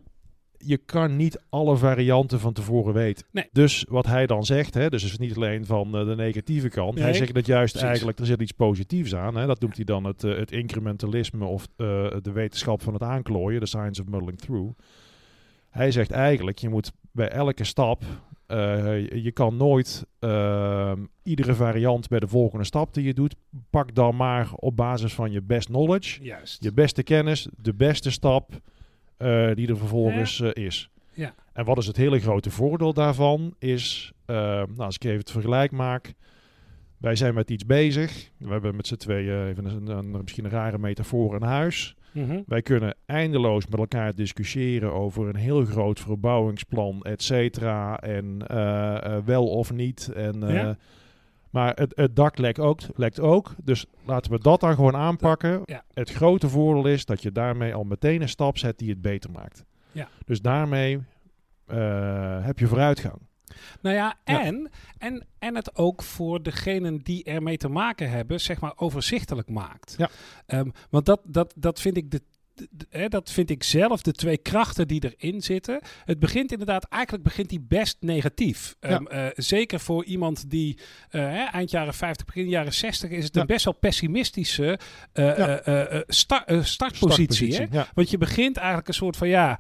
je 0.58 0.78
kan 0.78 1.16
niet 1.16 1.42
alle 1.50 1.78
varianten 1.78 2.40
van 2.40 2.54
tevoren 2.54 2.94
weten. 2.94 3.26
Nee. 3.32 3.50
Dus 3.52 3.86
wat 3.90 4.06
hij 4.06 4.26
dan 4.26 4.46
zegt, 4.46 4.74
hè, 4.74 4.90
dus 4.90 5.04
is 5.04 5.18
niet 5.18 5.36
alleen 5.36 5.66
van 5.66 6.00
uh, 6.00 6.06
de 6.06 6.16
negatieve 6.16 6.70
kant. 6.70 6.96
Nee, 6.96 7.04
hij 7.04 7.14
zegt 7.14 7.34
dat 7.34 7.46
juist 7.46 7.72
precies. 7.72 7.90
eigenlijk, 7.90 8.20
er 8.20 8.26
zit 8.26 8.42
iets 8.42 8.52
positiefs 8.52 9.16
aan. 9.16 9.36
Hè. 9.36 9.46
Dat 9.46 9.60
noemt 9.60 9.76
hij 9.76 9.86
dan 9.86 10.04
het, 10.04 10.24
uh, 10.24 10.38
het 10.38 10.52
incrementalisme 10.52 11.46
of 11.46 11.68
uh, 11.78 11.88
de 12.22 12.32
wetenschap 12.32 12.82
van 12.82 12.94
het 12.94 13.04
aanklooien. 13.04 13.60
De 13.60 13.66
science 13.66 14.02
of 14.02 14.08
muddling 14.08 14.40
through. 14.40 14.80
Hij 15.70 15.92
zegt 15.92 16.12
eigenlijk, 16.12 16.58
je 16.58 16.70
moet 16.70 16.92
bij 17.12 17.30
elke 17.30 17.64
stap 17.64 18.04
uh, 18.48 19.10
je 19.24 19.32
kan 19.32 19.58
nooit 19.58 20.06
uh, 20.20 20.92
iedere 21.24 21.54
variant 21.54 22.08
bij 22.08 22.20
de 22.20 22.28
volgende 22.28 22.66
stap 22.66 22.94
die 22.94 23.04
je 23.04 23.14
doet, 23.14 23.36
pak 23.70 23.96
dan 23.96 24.16
maar 24.16 24.50
op 24.54 24.76
basis 24.76 25.14
van 25.14 25.32
je 25.32 25.42
best 25.42 25.68
knowledge, 25.68 26.24
Juist. 26.24 26.64
je 26.64 26.74
beste 26.74 27.04
kennis, 27.04 27.48
de 27.58 27.74
beste 27.74 28.12
stap 28.12 28.52
uh, 29.18 29.54
die 29.54 29.68
er 29.68 29.78
vervolgens 29.78 30.38
ja. 30.38 30.54
is. 30.54 30.90
Ja. 31.14 31.36
En 31.54 31.66
wat 31.66 31.78
is 31.78 31.88
het 31.88 31.98
hele 31.98 32.20
grote 32.20 32.50
voordeel 32.50 32.94
daarvan? 32.94 33.56
Is, 33.60 34.12
nou, 34.26 34.78
als 34.78 34.96
ik 34.96 35.04
even 35.04 35.20
het 35.20 35.32
vergelijk 35.32 35.72
maak, 35.72 36.14
wij 36.98 37.16
zijn 37.16 37.34
met 37.34 37.50
iets 37.50 37.66
bezig. 37.66 38.32
We 38.38 38.50
hebben 38.50 38.76
met 38.76 38.88
z'n 38.88 38.96
tweeën 38.96 39.48
even 39.48 39.66
een, 39.66 39.88
een, 39.88 40.12
misschien 40.12 40.46
een 40.46 40.52
rare 40.52 40.78
metafoor 40.78 41.36
een 41.36 41.42
huis. 41.42 41.97
Mm 42.12 42.30
-hmm. 42.30 42.44
Wij 42.48 42.62
kunnen 42.62 42.96
eindeloos 43.06 43.68
met 43.68 43.80
elkaar 43.80 44.16
discussiëren 44.16 44.94
over 44.94 45.28
een 45.28 45.36
heel 45.36 45.66
groot 45.66 46.00
verbouwingsplan, 46.00 47.02
et 47.02 47.24
cetera. 47.24 48.00
En 48.00 48.44
uh, 48.52 48.58
uh, 48.58 49.18
wel 49.26 49.48
of 49.48 49.74
niet. 49.74 50.12
En, 50.16 50.40
ja. 50.40 50.78
Maar 51.50 51.74
het, 51.76 51.96
het 51.96 52.16
dak 52.16 52.38
lekt 52.38 52.60
ook, 52.60 52.80
lekt 52.96 53.20
ook. 53.20 53.56
Dus 53.64 53.86
laten 54.06 54.32
we 54.32 54.40
dat 54.40 54.60
dan 54.60 54.74
gewoon 54.76 54.96
aanpakken. 54.96 55.62
Ja. 55.66 55.84
Het 55.94 56.12
grote 56.12 56.50
voordeel 56.50 56.86
is 56.86 57.06
dat 57.06 57.22
je 57.22 57.32
daarmee 57.32 57.74
al 57.74 57.84
meteen 57.84 58.22
een 58.22 58.30
stap 58.30 58.58
zet 58.58 58.78
die 58.78 58.90
het 58.90 59.02
beter 59.02 59.32
maakt. 59.32 59.66
Ja. 59.92 60.08
Dus 60.26 60.42
daarmee 60.42 61.00
heb 62.42 62.60
je 62.60 62.68
vooruitgang. 62.68 63.20
Nou 63.82 63.96
ja, 63.96 64.16
en, 64.24 64.72
En, 64.98 65.26
en 65.40 65.56
het 65.56 65.76
ook 65.76 66.04
voor 66.04 66.44
degenen 66.44 66.98
die 66.98 67.24
ermee 67.24 67.58
te 67.58 67.68
maken 67.68 68.10
hebben, 68.10 68.42
zeg 68.42 68.60
maar, 68.60 68.74
overzichtelijk 68.76 69.50
maakt. 69.50 69.96
Ja. 69.98 70.10
Ehm, 70.46 70.70
want 70.90 71.06
dat, 71.06 71.22
dat, 71.24 71.54
dat 71.56 71.82
vind 71.82 71.98
ik 71.98 72.12
de 72.12 72.22
dat 73.10 73.32
vind 73.32 73.50
ik 73.50 73.64
zelf, 73.64 74.02
de 74.02 74.12
twee 74.12 74.38
krachten 74.38 74.88
die 74.88 75.14
erin 75.18 75.42
zitten. 75.42 75.82
Het 76.06 76.20
begint 76.20 76.52
inderdaad, 76.52 76.84
eigenlijk 76.90 77.24
begint 77.24 77.50
die 77.50 77.66
best 77.68 77.98
negatief. 78.00 78.76
Ehm, 78.80 79.06
eh, 79.06 79.26
zeker 79.36 79.80
voor 79.80 80.06
iemand 80.06 80.50
die 80.50 80.80
uh, 81.12 81.54
eind 81.54 81.72
jaren 81.72 81.94
50, 81.94 82.26
begin 82.26 82.50
jaren 82.50 82.74
60 82.74 83.10
is 83.10 83.24
het 83.24 83.36
een 83.36 83.46
best 83.46 83.66
wel 83.66 83.74
pessimistische 83.74 84.80
uh, 85.14 85.56
startpositie. 86.62 87.68
Want 87.94 88.10
je 88.10 88.18
begint 88.18 88.58
eigenlijk 88.58 88.88
een 88.88 88.94
soort 88.94 89.18
van 89.18 89.28
ja, 89.28 89.60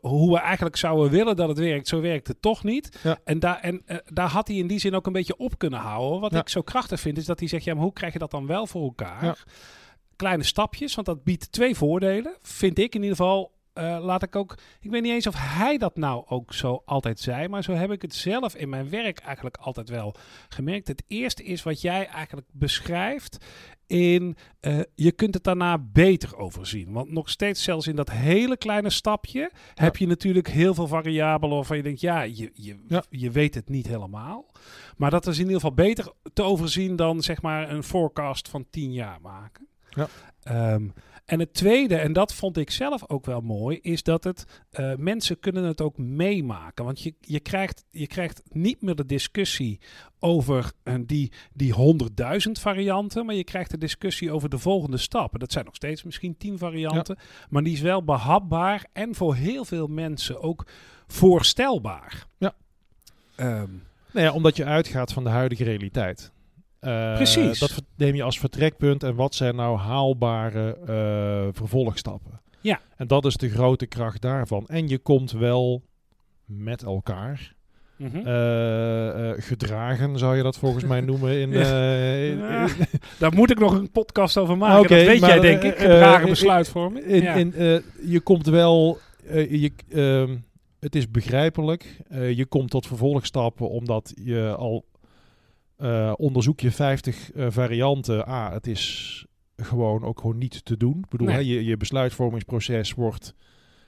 hoe 0.00 0.32
we 0.32 0.38
eigenlijk 0.38 0.76
zouden 0.76 1.10
willen 1.10 1.36
dat 1.36 1.48
het 1.48 1.58
werkt, 1.58 1.88
zo 1.88 2.00
werkt 2.00 2.28
het 2.28 2.42
toch 2.42 2.64
niet. 2.64 2.98
En, 3.24 3.38
daar 3.38 3.60
en 3.60 3.82
daar 4.04 4.28
had 4.28 4.48
hij 4.48 4.56
in 4.56 4.66
die 4.66 4.78
zin 4.78 4.94
ook 4.94 5.06
een 5.06 5.12
beetje 5.12 5.36
op 5.36 5.58
kunnen 5.58 5.80
houden. 5.80 6.20
Wat 6.20 6.34
ik 6.34 6.48
zo 6.48 6.62
krachtig 6.62 7.00
vind, 7.00 7.18
is 7.18 7.24
dat 7.24 7.38
hij 7.38 7.48
zegt, 7.48 7.64
ja, 7.64 7.74
maar 7.74 7.82
hoe 7.82 7.92
krijg 7.92 8.12
je 8.12 8.18
dat 8.18 8.30
dan 8.30 8.46
wel 8.46 8.66
voor 8.66 8.82
elkaar? 8.82 9.44
Kleine 10.16 10.42
stapjes, 10.42 10.94
want 10.94 11.06
dat 11.06 11.24
biedt 11.24 11.52
twee 11.52 11.74
voordelen. 11.74 12.36
Vind 12.42 12.78
ik 12.78 12.94
in 12.94 13.02
ieder 13.02 13.16
geval. 13.16 13.52
Uh, 13.78 13.98
laat 14.00 14.22
ik 14.22 14.36
ook. 14.36 14.58
Ik 14.80 14.90
weet 14.90 15.02
niet 15.02 15.12
eens 15.12 15.26
of 15.26 15.34
hij 15.36 15.78
dat 15.78 15.96
nou 15.96 16.24
ook 16.28 16.52
zo 16.52 16.82
altijd 16.84 17.20
zei, 17.20 17.48
maar 17.48 17.62
zo 17.62 17.72
heb 17.72 17.90
ik 17.90 18.02
het 18.02 18.14
zelf 18.14 18.54
in 18.54 18.68
mijn 18.68 18.90
werk 18.90 19.18
eigenlijk 19.18 19.56
altijd 19.56 19.88
wel 19.88 20.14
gemerkt. 20.48 20.88
Het 20.88 21.02
eerste 21.06 21.42
is 21.42 21.62
wat 21.62 21.80
jij 21.80 22.06
eigenlijk 22.06 22.46
beschrijft. 22.52 23.44
In 23.86 24.36
uh, 24.60 24.80
je 24.94 25.12
kunt 25.12 25.34
het 25.34 25.44
daarna 25.44 25.78
beter 25.78 26.36
overzien. 26.36 26.92
Want 26.92 27.10
nog 27.10 27.30
steeds, 27.30 27.62
zelfs 27.62 27.86
in 27.86 27.96
dat 27.96 28.10
hele 28.10 28.56
kleine 28.56 28.90
stapje, 28.90 29.50
heb 29.74 29.96
je 29.96 30.06
natuurlijk 30.06 30.48
heel 30.48 30.74
veel 30.74 30.86
variabelen 30.86 31.56
waarvan 31.56 31.76
je 31.76 31.82
denkt: 31.82 32.00
ja, 32.00 32.22
je, 32.22 32.50
je, 32.54 32.84
ja. 32.88 33.04
je 33.10 33.30
weet 33.30 33.54
het 33.54 33.68
niet 33.68 33.86
helemaal. 33.86 34.50
Maar 34.96 35.10
dat 35.10 35.26
is 35.26 35.34
in 35.34 35.46
ieder 35.46 35.60
geval 35.60 35.74
beter 35.74 36.12
te 36.32 36.42
overzien 36.42 36.96
dan 36.96 37.22
zeg 37.22 37.42
maar 37.42 37.70
een 37.70 37.82
forecast 37.82 38.48
van 38.48 38.66
tien 38.70 38.92
jaar 38.92 39.20
maken. 39.20 39.68
Ja. 39.94 40.08
Ehm, 40.42 40.88
en 41.24 41.40
het 41.40 41.54
tweede, 41.54 41.96
en 41.96 42.12
dat 42.12 42.34
vond 42.34 42.56
ik 42.56 42.70
zelf 42.70 43.08
ook 43.08 43.26
wel 43.26 43.40
mooi, 43.40 43.78
is 43.82 44.02
dat 44.02 44.24
het 44.24 44.44
uh, 44.72 44.94
mensen 44.96 45.40
kunnen 45.40 45.64
het 45.64 45.80
ook 45.80 45.98
meemaken. 45.98 46.84
Want 46.84 47.00
je, 47.00 47.14
je, 47.20 47.40
krijgt, 47.40 47.84
je 47.90 48.06
krijgt 48.06 48.42
niet 48.48 48.82
meer 48.82 48.94
de 48.94 49.06
discussie 49.06 49.80
over 50.18 50.72
uh, 50.84 50.94
die, 51.06 51.32
die 51.52 51.74
100.000 52.46 52.50
varianten, 52.52 53.26
maar 53.26 53.34
je 53.34 53.44
krijgt 53.44 53.70
de 53.70 53.78
discussie 53.78 54.32
over 54.32 54.48
de 54.48 54.58
volgende 54.58 54.96
stappen. 54.96 55.40
Dat 55.40 55.52
zijn 55.52 55.64
nog 55.64 55.74
steeds 55.74 56.02
misschien 56.02 56.36
10 56.36 56.58
varianten, 56.58 57.18
maar 57.48 57.62
die 57.62 57.72
is 57.72 57.80
wel 57.80 58.04
behapbaar 58.04 58.86
en 58.92 59.14
voor 59.14 59.34
heel 59.34 59.64
veel 59.64 59.86
mensen 59.86 60.42
ook 60.42 60.66
voorstelbaar. 61.06 62.26
Ja. 62.38 62.54
Um, 63.36 63.82
nou 64.12 64.26
ja, 64.26 64.32
omdat 64.32 64.56
je 64.56 64.64
uitgaat 64.64 65.12
van 65.12 65.24
de 65.24 65.30
huidige 65.30 65.64
realiteit. 65.64 66.32
Uh, 66.86 67.14
Precies. 67.14 67.58
Dat 67.58 67.82
neem 67.96 68.14
je 68.14 68.22
als 68.22 68.38
vertrekpunt 68.38 69.02
en 69.02 69.14
wat 69.14 69.34
zijn 69.34 69.56
nou 69.56 69.78
haalbare 69.78 70.76
uh, 70.80 71.48
vervolgstappen. 71.52 72.40
Ja. 72.60 72.80
En 72.96 73.06
dat 73.06 73.24
is 73.24 73.36
de 73.36 73.48
grote 73.48 73.86
kracht 73.86 74.20
daarvan. 74.20 74.66
En 74.66 74.88
je 74.88 74.98
komt 74.98 75.32
wel 75.32 75.82
met 76.44 76.82
elkaar 76.82 77.54
mm 77.96 78.10
-hmm. 78.10 78.26
uh, 78.26 79.32
gedragen, 79.36 80.18
zou 80.18 80.36
je 80.36 80.42
dat 80.42 80.58
volgens 80.58 80.84
mij 80.84 81.00
noemen. 81.10 81.40
In, 81.40 81.52
in, 81.52 82.38
ja. 82.38 82.66
Daar 83.18 83.34
moet 83.34 83.50
ik 83.50 83.58
nog 83.58 83.72
een 83.72 83.90
podcast 83.90 84.38
over 84.38 84.56
maken. 84.56 84.80
Okay, 84.80 84.98
dat 84.98 85.06
weet 85.06 85.20
jij, 85.20 85.40
denk 85.40 85.62
ik. 85.62 85.76
Gedragen 85.76 86.28
besluitvorming. 86.28 87.04
In, 87.04 87.54
in, 87.54 87.82
je 88.02 88.20
komt 88.20 88.46
wel... 88.46 88.98
je, 89.32 89.72
ehm, 89.90 90.36
het 90.80 90.94
is 90.94 91.10
begrijpelijk. 91.10 92.00
je 92.10 92.46
komt 92.46 92.70
tot 92.70 92.86
vervolgstappen 92.86 93.68
omdat 93.68 94.12
je 94.24 94.54
al 94.58 94.84
uh, 95.78 96.12
onderzoek 96.16 96.60
je 96.60 96.70
50 96.70 97.34
uh, 97.34 97.46
varianten. 97.50 98.26
Ah, 98.26 98.52
het 98.52 98.66
is 98.66 99.26
gewoon 99.56 100.04
ook 100.04 100.20
gewoon 100.20 100.38
niet 100.38 100.64
te 100.64 100.76
doen. 100.76 100.98
Ik 100.98 101.08
bedoel, 101.08 101.26
nee. 101.26 101.36
hè, 101.36 101.42
je, 101.42 101.64
je 101.64 101.76
besluitvormingsproces 101.76 102.94
wordt... 102.94 103.34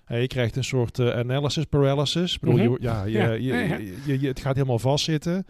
Hè, 0.05 0.17
je 0.17 0.27
krijgt 0.27 0.57
een 0.57 0.65
soort 0.65 0.99
uh, 0.99 1.17
analysis 1.17 1.65
paralysis. 1.65 2.35
Ik 2.35 2.41
bedoel, 2.41 2.57
mm 2.57 2.65
-hmm. 2.65 2.73
je, 2.73 2.83
ja, 2.83 3.05
je, 3.05 3.13
ja. 3.13 3.31
Je, 3.31 3.69
ja, 3.69 3.77
je, 4.07 4.21
je, 4.21 4.29
het 4.29 4.41
gaat 4.41 4.55
helemaal 4.55 4.79
vastzitten. 4.79 5.47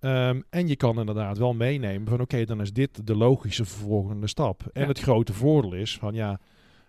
Um, 0.00 0.44
en 0.50 0.68
je 0.68 0.76
kan 0.76 0.98
inderdaad 0.98 1.38
wel 1.38 1.54
meenemen 1.54 2.08
van... 2.08 2.20
oké, 2.20 2.44
dan 2.44 2.60
is 2.60 2.72
dit 2.72 3.06
de 3.06 3.16
logische 3.16 3.64
volgende 3.64 4.26
stap. 4.26 4.62
En 4.72 4.88
het 4.88 5.00
grote 5.00 5.32
voordeel 5.32 5.74
is 5.74 5.98
van 5.98 6.14
ja... 6.14 6.40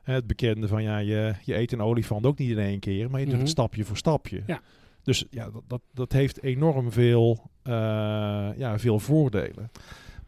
Het 0.03 0.27
bekende 0.27 0.67
van 0.67 0.83
ja, 0.83 0.97
je, 0.97 1.33
je 1.43 1.55
eet 1.55 1.71
een 1.71 1.81
olifant 1.81 2.25
ook 2.25 2.37
niet 2.37 2.49
in 2.49 2.59
één 2.59 2.79
keer, 2.79 3.09
maar 3.09 3.19
je 3.19 3.25
doet 3.25 3.33
mm 3.33 3.39
-hmm. 3.39 3.39
het 3.39 3.49
stapje 3.49 3.83
voor 3.83 3.97
stapje. 3.97 4.43
Ja. 4.47 4.61
Dus 5.03 5.25
ja, 5.29 5.49
dat, 5.49 5.63
dat, 5.67 5.81
dat 5.93 6.11
heeft 6.11 6.43
enorm 6.43 6.91
veel, 6.91 7.49
uh, 7.63 8.38
ja, 8.59 8.79
veel 8.79 8.99
voordelen. 8.99 9.71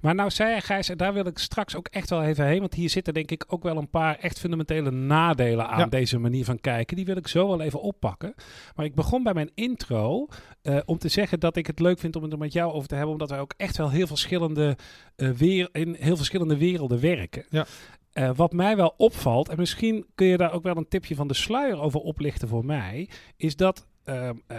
Maar 0.02 0.16
nou 0.16 0.30
zei 0.30 0.62
Gijs, 0.62 0.90
en 0.90 0.98
daar 0.98 1.14
wil 1.14 1.26
ik 1.26 1.38
straks 1.38 1.76
ook 1.76 1.88
echt 1.88 2.10
wel 2.10 2.24
even 2.24 2.46
heen. 2.46 2.60
Want 2.60 2.74
hier 2.74 2.90
zitten 2.90 3.14
denk 3.14 3.32
ik 3.32 3.46
ook 3.48 3.64
wel 3.64 3.78
een 3.78 3.90
paar 3.90 4.16
echt 4.16 4.40
fundamentele 4.40 4.92
nadelen 4.92 5.68
aan 5.68 5.80
ja. 5.80 5.86
deze 5.86 6.18
manier 6.18 6.46
van 6.46 6.60
kijken. 6.60 6.96
Die 6.96 7.06
wil 7.06 7.18
ik 7.18 7.28
zo 7.28 7.48
wel 7.48 7.62
even 7.62 7.82
oppakken. 7.82 8.34
Maar 8.76 8.86
ik 8.86 8.96
begon 8.96 9.24
bij 9.24 9.34
mijn 9.34 9.52
intro 9.56 10.28
uh, 10.64 10.80
om 10.86 10.98
te 10.98 11.08
zeggen 11.08 11.40
dat 11.40 11.56
ik 11.56 11.68
het 11.68 11.80
leuk 11.80 12.00
vind 12.00 12.16
om 12.16 12.24
het 12.24 12.32
er 12.32 12.38
met 12.38 12.54
jou 12.54 12.74
over 12.74 12.88
te 12.88 12.96
hebben. 12.96 13.14
Omdat 13.14 13.30
wij 13.30 13.40
ook 13.40 13.54
echt 13.58 13.78
wel 13.78 13.90
heel 13.90 14.08
verschillende, 14.08 14.78
uh, 15.18 15.30
weer, 15.30 15.70
in 15.72 15.96
heel 16.00 16.18
verschillende 16.18 16.58
werelden 16.58 17.00
werken. 17.00 17.46
Ja. 17.50 17.66
Uh, 18.14 18.32
wat 18.36 18.54
mij 18.54 18.76
wel 18.76 18.94
opvalt, 18.98 19.50
en 19.50 19.58
misschien 19.58 20.06
kun 20.16 20.28
je 20.28 20.38
daar 20.38 20.54
ook 20.54 20.64
wel 20.64 20.78
een 20.78 20.88
tipje 20.88 21.16
van 21.16 21.28
de 21.28 21.34
sluier 21.34 21.82
over 21.82 22.00
oplichten 22.00 22.48
voor 22.48 22.66
mij, 22.66 23.10
is 23.38 23.56
dat 23.56 23.88
uh, 24.06 24.30
uh, 24.52 24.58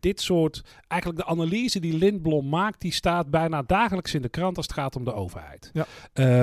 dit 0.00 0.20
soort, 0.20 0.62
eigenlijk 0.88 1.22
de 1.22 1.28
analyse 1.30 1.80
die 1.80 1.98
Lindblom 1.98 2.48
maakt, 2.48 2.80
die 2.80 2.92
staat 2.92 3.30
bijna 3.30 3.62
dagelijks 3.62 4.14
in 4.14 4.22
de 4.22 4.28
krant 4.28 4.56
als 4.56 4.66
het 4.66 4.74
gaat 4.74 4.96
om 4.96 5.04
de 5.04 5.14
overheid. 5.14 5.70
Ja. 5.72 5.86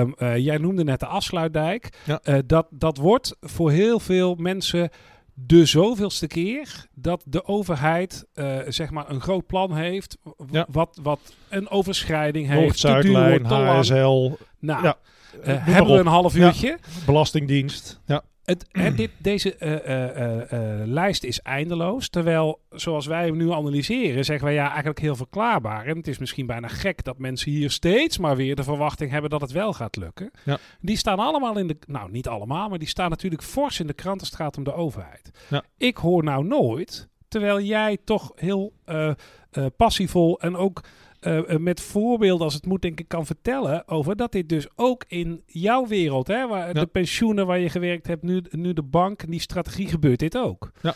Um, 0.00 0.14
jij 0.36 0.58
noemde 0.58 0.84
net 0.84 1.00
de 1.00 1.06
afsluitdijk. 1.06 2.02
Ja. 2.04 2.42
dat, 2.46 2.66
dat 2.70 2.96
wordt 2.96 3.36
voor 3.40 3.70
heel 3.70 4.00
veel 4.00 4.34
mensen 4.34 4.90
de 5.34 5.64
zoveelste 5.64 6.26
keer 6.26 6.86
dat 6.94 7.22
de 7.26 7.44
overheid 7.44 8.26
zeg 8.68 8.90
maar 8.90 9.10
een 9.10 9.20
groot 9.20 9.46
plan 9.46 9.76
heeft. 9.76 10.18
Ja. 10.50 10.66
Wat, 10.70 10.98
wat 11.02 11.20
een 11.48 11.68
overschrijding 11.68 12.46
heeft. 12.46 12.60
Noord-Zuidlijn, 12.60 13.44
HSL. 13.44 14.32
Nou, 14.58 14.82
ja. 14.82 14.96
hebben 15.42 15.92
we 15.92 16.00
een 16.00 16.06
half 16.06 16.36
uurtje. 16.36 16.78
Belastingdienst. 17.06 18.00
Ja. 18.06 18.22
Het, 18.44 18.66
hè, 18.70 18.94
dit, 18.94 19.10
deze 19.18 19.56
uh, 19.58 20.80
uh, 20.80 20.86
lijst 20.86 21.24
is 21.24 21.40
eindeloos. 21.40 22.08
Terwijl, 22.08 22.60
zoals 22.70 23.06
wij 23.06 23.26
hem 23.26 23.36
nu 23.36 23.52
analyseren, 23.52 24.24
zeggen 24.24 24.44
wij 24.44 24.54
ja, 24.54 24.68
eigenlijk 24.68 25.00
heel 25.00 25.16
verklaarbaar. 25.16 25.86
En 25.86 25.96
het 25.96 26.08
is 26.08 26.18
misschien 26.18 26.46
bijna 26.46 26.68
gek 26.68 27.04
dat 27.04 27.18
mensen 27.18 27.50
hier 27.50 27.70
steeds 27.70 28.18
maar 28.18 28.36
weer 28.36 28.56
de 28.56 28.62
verwachting 28.62 29.10
hebben 29.10 29.30
dat 29.30 29.40
het 29.40 29.52
wel 29.52 29.72
gaat 29.72 29.96
lukken. 29.96 30.30
Ja. 30.44 30.58
Die 30.80 30.96
staan 30.96 31.18
allemaal 31.18 31.58
in 31.58 31.66
de. 31.66 31.76
Nou, 31.86 32.10
niet 32.10 32.28
allemaal, 32.28 32.68
maar 32.68 32.78
die 32.78 32.88
staan 32.88 33.10
natuurlijk 33.10 33.42
fors 33.42 33.80
in 33.80 33.86
de 33.86 33.92
krant 33.92 34.20
als 34.20 34.28
het 34.28 34.38
gaat 34.38 34.56
om 34.56 34.64
de 34.64 34.74
overheid. 34.74 35.30
Ja. 35.50 35.62
Ik 35.76 35.96
hoor 35.96 36.24
nou 36.24 36.44
nooit, 36.44 37.08
terwijl 37.28 37.60
jij 37.60 37.98
toch 38.04 38.32
heel 38.34 38.72
passievol 39.76 40.40
en 40.40 40.56
ook. 40.56 40.82
Uh, 41.26 41.56
met 41.56 41.80
voorbeelden 41.80 42.44
als 42.44 42.54
het 42.54 42.66
moet, 42.66 42.82
denk 42.82 43.00
ik, 43.00 43.08
kan 43.08 43.26
vertellen 43.26 43.88
over 43.88 44.16
dat 44.16 44.32
dit 44.32 44.48
dus 44.48 44.66
ook 44.74 45.04
in 45.08 45.42
jouw 45.46 45.86
wereld, 45.86 46.26
hè, 46.26 46.48
waar 46.48 46.66
ja. 46.66 46.72
de 46.72 46.86
pensioenen 46.86 47.46
waar 47.46 47.58
je 47.58 47.68
gewerkt 47.68 48.06
hebt, 48.06 48.22
nu, 48.22 48.42
nu 48.50 48.72
de 48.72 48.82
bank, 48.82 49.30
die 49.30 49.40
strategie 49.40 49.88
gebeurt 49.88 50.18
dit 50.18 50.38
ook. 50.38 50.70
Ja. 50.82 50.94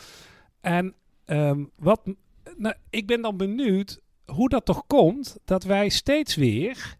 En 0.60 0.94
um, 1.26 1.70
wat, 1.76 2.00
nou, 2.56 2.74
ik 2.90 3.06
ben 3.06 3.22
dan 3.22 3.36
benieuwd 3.36 4.00
hoe 4.24 4.48
dat 4.48 4.64
toch 4.64 4.86
komt 4.86 5.38
dat 5.44 5.64
wij 5.64 5.88
steeds 5.88 6.34
weer 6.34 6.96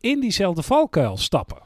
in 0.00 0.20
diezelfde 0.20 0.62
valkuil 0.62 1.16
stappen. 1.16 1.62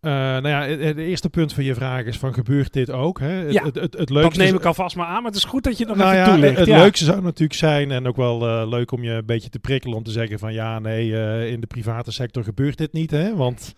Uh, 0.00 0.12
nou 0.12 0.48
ja, 0.48 0.62
het, 0.62 0.96
eerste 0.96 1.30
punt 1.30 1.52
van 1.52 1.64
je 1.64 1.74
vraag 1.74 2.04
is 2.04 2.18
van 2.18 2.34
gebeurt 2.34 2.72
dit 2.72 2.90
ook? 2.90 3.20
Hè? 3.20 3.40
Ja, 3.40 3.64
het, 3.64 3.74
het, 3.74 3.98
het, 3.98 4.10
leukste 4.10 4.38
dat 4.38 4.46
neem 4.46 4.56
ik 4.56 4.64
alvast 4.64 4.96
maar 4.96 5.06
aan, 5.06 5.22
maar 5.22 5.30
het 5.30 5.36
is 5.36 5.44
goed 5.44 5.64
dat 5.64 5.78
je 5.78 5.86
nog 5.86 5.96
nou 5.96 6.10
even 6.10 6.24
ja, 6.24 6.32
toelicht. 6.32 6.58
Het, 6.58 6.66
ja. 6.66 6.78
leukste 6.78 7.04
zou 7.04 7.22
natuurlijk 7.22 7.58
zijn 7.58 7.90
en 7.90 8.06
ook 8.06 8.16
wel 8.16 8.48
uh, 8.48 8.68
leuk 8.68 8.92
om 8.92 9.02
je 9.02 9.10
een 9.10 9.26
beetje 9.26 9.48
te 9.48 9.58
prikkelen 9.58 9.96
om 9.96 10.02
te 10.02 10.10
zeggen 10.10 10.38
van 10.38 10.52
ja, 10.52 10.78
nee, 10.78 11.08
uh, 11.08 11.50
in 11.50 11.60
de 11.60 11.66
private 11.66 12.12
sector 12.12 12.44
gebeurt 12.44 12.78
dit 12.78 12.92
niet, 12.92 13.10
hè? 13.10 13.36
Want 13.36 13.74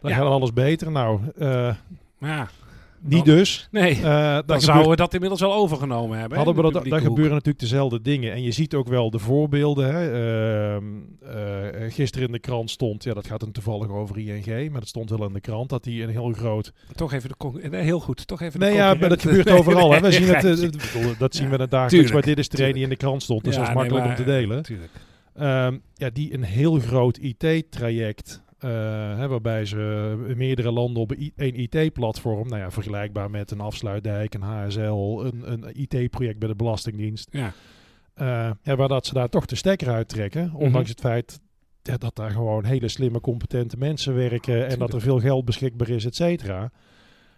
dan 0.00 0.10
gaat 0.10 0.26
alles 0.26 0.52
beter. 0.52 0.90
Nou, 0.90 1.20
ja. 2.18 2.48
Niet 3.08 3.24
Dan- 3.24 3.36
dus. 3.36 3.68
Nee, 3.70 3.94
Uh, 4.00 4.38
dan 4.46 4.60
zouden 4.60 4.90
we 4.90 4.96
dat 4.96 5.14
inmiddels 5.14 5.42
al 5.42 5.54
overgenomen 5.54 6.18
hebben. 6.18 6.36
Hadden 6.36 6.56
we 6.56 6.62
dat, 6.62 6.72
daar 6.84 6.98
hoek. 6.98 7.08
gebeuren 7.08 7.32
natuurlijk 7.32 7.58
dezelfde 7.60 8.00
dingen. 8.02 8.32
En 8.32 8.42
je 8.42 8.52
ziet 8.52 8.74
ook 8.74 8.88
wel 8.88 9.10
de 9.10 9.18
voorbeelden. 9.18 9.94
Hè. 9.94 10.12
Ehm, 10.74 10.84
eh, 11.22 11.92
gisteren 11.92 12.26
in 12.26 12.32
de 12.32 12.38
krant 12.38 12.70
stond, 12.70 13.04
ja, 13.04 13.14
dat 13.14 13.26
gaat 13.26 13.40
dan 13.40 13.52
toevallig 13.52 13.88
over 13.88 14.18
ING, 14.18 14.70
maar 14.70 14.80
dat 14.80 14.88
stond 14.88 15.10
wel 15.10 15.26
in 15.26 15.32
de 15.32 15.40
krant 15.40 15.68
dat 15.68 15.84
die 15.84 16.02
een 16.02 16.08
heel 16.08 16.32
groot. 16.32 16.72
Toch 16.94 17.12
even 17.12 17.28
de 17.38 17.68
nee, 17.70 17.82
heel 17.82 18.00
goed. 18.00 18.26
Toch 18.26 18.40
even 18.40 18.60
de 18.60 18.66
Nee, 18.66 18.74
ja, 18.74 18.94
maar 18.94 19.08
dat 19.08 19.20
gebeurt 19.22 19.50
overal. 19.58 19.92
Hè. 19.92 20.00
We 20.00 20.12
zien 20.12 20.28
het, 20.34 20.44
eh, 20.44 20.70
bedoel, 20.70 21.12
dat 21.18 21.34
zien 21.34 21.44
Ja, 21.50 21.56
we 21.56 21.60
het 21.62 21.70
dagelijks. 21.70 21.92
tuurlijk, 21.94 22.12
Maar 22.12 22.22
dit 22.22 22.38
is 22.38 22.48
de 22.48 22.56
reden 22.56 22.74
die 22.74 22.82
in 22.82 22.88
de 22.88 22.96
krant 22.96 23.22
stond, 23.22 23.44
dus 23.44 23.54
Ja, 23.54 23.60
dat 23.60 23.68
is 23.68 23.74
nee, 23.74 23.82
makkelijk 23.82 24.06
maar, 24.08 24.18
om 24.18 24.24
te 24.24 24.30
delen. 24.40 24.62
Tuurlijk. 24.62 24.90
Ehm, 25.34 25.76
ja, 25.94 26.10
die 26.12 26.34
een 26.34 26.42
heel 26.42 26.78
groot 26.78 27.16
IT-traject. 27.16 28.42
Eh, 28.64 29.18
hè, 29.18 29.28
waarbij 29.28 29.64
ze 29.64 30.14
in 30.28 30.36
meerdere 30.36 30.72
landen 30.72 31.02
op 31.02 31.10
een 31.10 31.32
één 31.36 31.54
IT-platform, 31.54 32.48
nou 32.48 32.60
ja, 32.60 32.70
vergelijkbaar 32.70 33.30
met 33.30 33.50
een 33.50 33.60
afsluitdijk, 33.60 34.34
een 34.34 34.42
HSL, 34.42 34.80
een, 35.24 35.52
een 35.52 35.64
IT-project 35.72 36.38
bij 36.38 36.48
de 36.48 36.54
Belastingdienst, 36.54 37.28
Ja. 37.32 37.52
ja, 38.62 38.76
waar 38.76 38.88
dat 38.88 39.06
ze 39.06 39.14
daar 39.14 39.28
toch 39.28 39.46
de 39.46 39.56
stekker 39.56 39.88
uit 39.88 40.08
trekken. 40.08 40.46
Mhm. 40.46 40.56
Ondanks 40.56 40.88
het 40.88 41.00
feit 41.00 41.40
dat 41.82 42.16
daar 42.16 42.30
gewoon 42.30 42.64
hele 42.64 42.88
slimme, 42.88 43.20
competente 43.20 43.76
mensen 43.76 44.14
werken. 44.14 44.68
en 44.68 44.78
dat 44.78 44.92
er 44.94 45.00
veel 45.00 45.20
geld 45.20 45.44
beschikbaar 45.44 45.88
is, 45.88 46.04
et 46.04 46.14
cetera. 46.14 46.70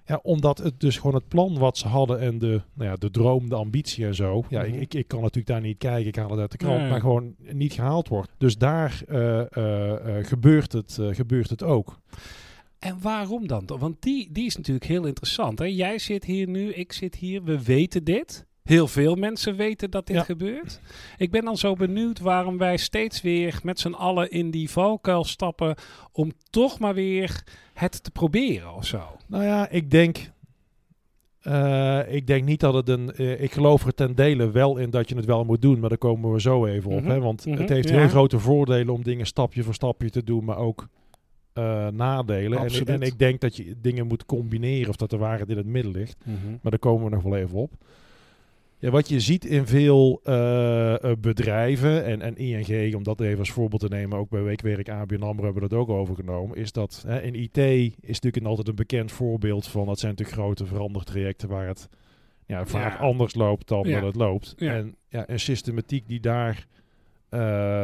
Ja, 0.07 0.21
omdat 0.23 0.59
het 0.59 0.81
dus 0.81 0.97
gewoon 0.99 1.15
het 1.15 1.29
plan 1.29 1.59
wat 1.59 1.79
ze 1.79 1.89
hadden 1.89 2.21
en 2.21 2.39
de, 2.39 2.61
nou 2.75 2.91
ja, 2.91 2.97
de 2.97 3.11
droom, 3.11 3.49
de 3.49 3.55
ambitie 3.55 4.07
en 4.07 4.15
zo. 4.15 4.45
Ja, 4.49 4.63
Mhm. 4.63 4.73
ik, 4.75 4.81
ik, 4.81 4.95
ik 4.95 5.09
kan 5.09 5.21
natuurlijk 5.21 5.47
daar 5.47 5.61
niet 5.61 5.79
kijken, 5.79 6.07
ik 6.07 6.17
haal 6.17 6.31
het 6.31 6.41
uit 6.41 6.51
de 6.51 6.57
krant, 6.57 6.81
Nee. 6.81 6.91
maar 6.91 7.01
gewoon 7.01 7.35
niet 7.53 7.73
gehaald 7.73 8.09
wordt. 8.09 8.31
Dus 8.39 8.57
daar 8.57 9.03
eh, 9.09 9.41
eh, 9.57 10.19
eh, 10.19 10.27
gebeurt, 10.27 10.73
het, 10.73 10.99
gebeurt 11.11 11.51
het 11.51 11.63
ook. 11.63 11.99
En 12.79 12.99
waarom 13.03 13.47
dan? 13.47 13.67
Want 13.79 14.03
die, 14.03 14.33
die 14.33 14.47
is 14.47 14.57
natuurlijk 14.57 14.87
heel 14.87 15.07
interessant. 15.07 15.59
Hè? 15.59 15.65
Jij 15.65 15.99
zit 15.99 16.25
hier 16.25 16.49
nu, 16.49 16.73
ik 16.73 16.93
zit 16.93 17.15
hier, 17.15 17.43
we 17.45 17.63
weten 17.65 18.05
dit. 18.05 18.47
Heel 18.67 18.89
veel 18.89 19.15
mensen 19.15 19.57
weten 19.57 19.91
dat 19.91 20.07
dit 20.07 20.17
Ja. 20.17 20.23
gebeurt. 20.23 20.81
Ik 21.17 21.31
ben 21.31 21.45
dan 21.45 21.57
zo 21.57 21.75
benieuwd 21.75 22.19
waarom 22.19 22.59
wij 22.59 22.77
steeds 22.77 23.23
weer 23.23 23.61
met 23.63 23.81
z'n 23.81 23.93
allen 23.93 24.31
in 24.31 24.51
die 24.51 24.71
valkuil 24.71 25.25
stappen 25.25 25.75
om 26.13 26.33
toch 26.51 26.79
maar 26.79 26.95
weer 26.95 27.43
het 27.75 28.05
te 28.05 28.11
proberen 28.11 28.75
of 28.75 28.87
zo. 28.87 29.03
Nou 29.27 29.45
ja, 29.45 29.69
ik 29.69 29.91
denk. 29.91 30.31
eh, 31.41 32.01
ik 32.09 32.27
denk 32.27 32.45
niet 32.45 32.61
dat 32.61 32.75
het 32.75 32.89
een. 32.89 33.13
eh, 33.15 33.43
ik 33.43 33.53
geloof 33.53 33.87
er 33.87 33.95
ten 33.95 34.15
dele 34.15 34.51
wel 34.51 34.77
in 34.77 34.91
dat 34.91 35.09
je 35.09 35.17
het 35.17 35.25
wel 35.25 35.45
moet 35.45 35.63
doen, 35.63 35.79
maar 35.81 35.89
daar 35.89 35.99
komen 35.99 36.33
we 36.33 36.41
zo 36.41 36.67
even 36.67 36.91
op. 36.91 37.01
Mhm, 37.01 37.11
Hè? 37.11 37.21
Want 37.21 37.47
mhm, 37.47 37.59
het 37.61 37.69
heeft 37.69 37.89
ja. 37.89 37.99
heel 37.99 38.09
grote 38.09 38.39
voordelen 38.39 38.95
om 38.95 39.03
dingen 39.03 39.27
stapje 39.27 39.63
voor 39.63 39.75
stapje 39.75 40.11
te 40.11 40.25
doen, 40.25 40.45
maar 40.45 40.57
ook 40.57 40.89
eh, 41.53 41.89
nadelen. 41.89 42.59
En, 42.59 42.87
en 42.87 43.01
ik 43.03 43.19
denk 43.19 43.41
dat 43.41 43.57
je 43.57 43.75
dingen 43.81 44.07
moet 44.07 44.25
combineren 44.27 44.89
of 44.89 44.97
dat 44.97 45.11
de 45.11 45.17
waarheid 45.17 45.49
in 45.51 45.57
het 45.57 45.67
midden 45.67 45.93
ligt. 45.93 46.17
Maar 46.63 46.71
daar 46.71 46.79
komen 46.79 47.05
we 47.05 47.11
nog 47.15 47.23
wel 47.23 47.37
even 47.37 47.59
op. 47.59 47.73
Ja, 48.79 48.91
wat 48.91 49.09
je 49.09 49.21
ziet 49.21 49.45
in 49.45 49.67
veel 49.67 50.21
eh, 50.25 50.95
eh, 51.05 51.17
bedrijven 51.19 52.05
en, 52.05 52.23
en 52.23 52.37
ING, 52.37 52.95
om 52.95 53.03
dat 53.03 53.21
even 53.21 53.39
als 53.39 53.51
voorbeeld 53.51 53.81
te 53.81 53.89
nemen, 53.89 54.19
ook 54.19 54.29
bij 54.31 54.43
Weekwerk, 54.43 54.89
ABN 54.89 55.23
AMRO 55.23 55.45
hebben 55.45 55.63
we 55.63 55.69
dat 55.69 55.79
ook 55.79 55.89
overgenomen, 55.89 56.57
is 56.57 56.73
dat 56.73 57.05
hè, 57.07 57.23
in 57.23 57.35
IT 57.35 57.57
is 57.57 57.93
natuurlijk 58.01 58.37
een- 58.37 58.47
altijd 58.47 58.69
een 58.69 58.75
bekend 58.75 59.13
voorbeeld 59.13 59.67
van, 59.69 59.87
dat 59.87 59.99
zijn 59.99 60.11
natuurlijk 60.11 60.39
grote 60.39 60.67
verandertrajecten 60.67 61.49
waar 61.49 61.67
het 61.67 61.89
ja, 62.47 62.67
vaak 62.67 62.93
Ja. 62.93 62.99
anders 63.05 63.35
loopt 63.35 63.69
dan 63.69 63.89
Ja. 63.89 63.95
dat 64.01 64.07
het 64.07 64.17
loopt. 64.17 64.55
Ja. 64.57 64.75
En 64.75 64.95
ja, 65.09 65.25
een 65.29 65.41
systematiek 65.41 66.09
die 66.09 66.21
daar 66.21 66.67
eh, 67.29 67.41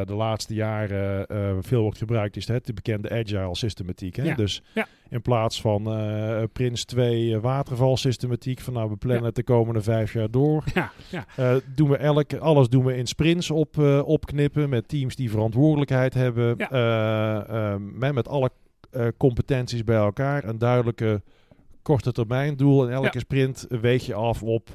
de 0.06 0.14
laatste 0.14 0.54
jaren 0.54 1.26
veel 1.64 1.82
wordt 1.82 1.98
gebruikt, 1.98 2.36
is 2.36 2.46
het 2.48 2.66
de 2.66 2.72
bekende 2.72 3.10
agile 3.10 3.54
systematiek. 3.56 4.16
Hè? 4.16 4.34
Dus 4.34 4.62
Ja. 4.74 4.86
In 5.12 5.22
plaats 5.22 5.60
van 5.60 5.92
eh 5.92 6.42
Prins 6.52 6.84
2 6.84 7.38
watervalsystematiek, 7.40 8.60
van 8.60 8.72
nou 8.72 8.90
we 8.90 8.96
plannen 8.96 9.20
Ja. 9.20 9.26
het 9.26 9.34
de 9.36 9.42
komende 9.42 9.82
vijf 9.82 10.12
jaar 10.12 10.30
door. 10.30 10.64
Ja, 10.74 10.92
ja. 11.10 11.26
Eh, 11.36 11.54
doen 11.74 11.88
we 11.88 11.96
elke, 11.96 12.38
alles 12.38 12.68
doen 12.68 12.84
we 12.84 12.96
in 12.96 13.06
sprints 13.06 13.50
op, 13.50 13.78
eh, 13.78 14.02
opknippen 14.04 14.68
met 14.68 14.88
teams 14.88 15.16
die 15.16 15.30
verantwoordelijkheid 15.30 16.14
hebben. 16.14 16.58
Eh, 16.58 17.74
met, 17.78 18.12
met 18.14 18.28
alle 18.28 18.50
eh, 18.90 19.06
competenties 19.16 19.84
bij 19.84 19.96
elkaar. 19.96 20.44
Een 20.44 20.58
duidelijke 20.58 21.22
korte 21.82 22.12
termijn 22.12 22.56
doel. 22.56 22.86
En 22.86 22.92
elke 22.92 23.18
sprint 23.18 23.66
weeg 23.68 24.06
je 24.06 24.14
af 24.14 24.42
op 24.42 24.68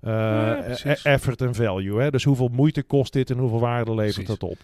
eh, 0.00 0.52
e- 0.84 0.96
effort 1.02 1.40
en 1.40 1.54
value. 1.54 2.00
Hè? 2.00 2.10
Dus 2.10 2.24
hoeveel 2.24 2.48
moeite 2.52 2.82
kost 2.82 3.12
dit 3.12 3.30
en 3.30 3.38
hoeveel 3.38 3.60
waarde 3.60 3.94
levert 3.94 4.14
Precies. 4.24 4.38
dat 4.38 4.50
op. 4.50 4.58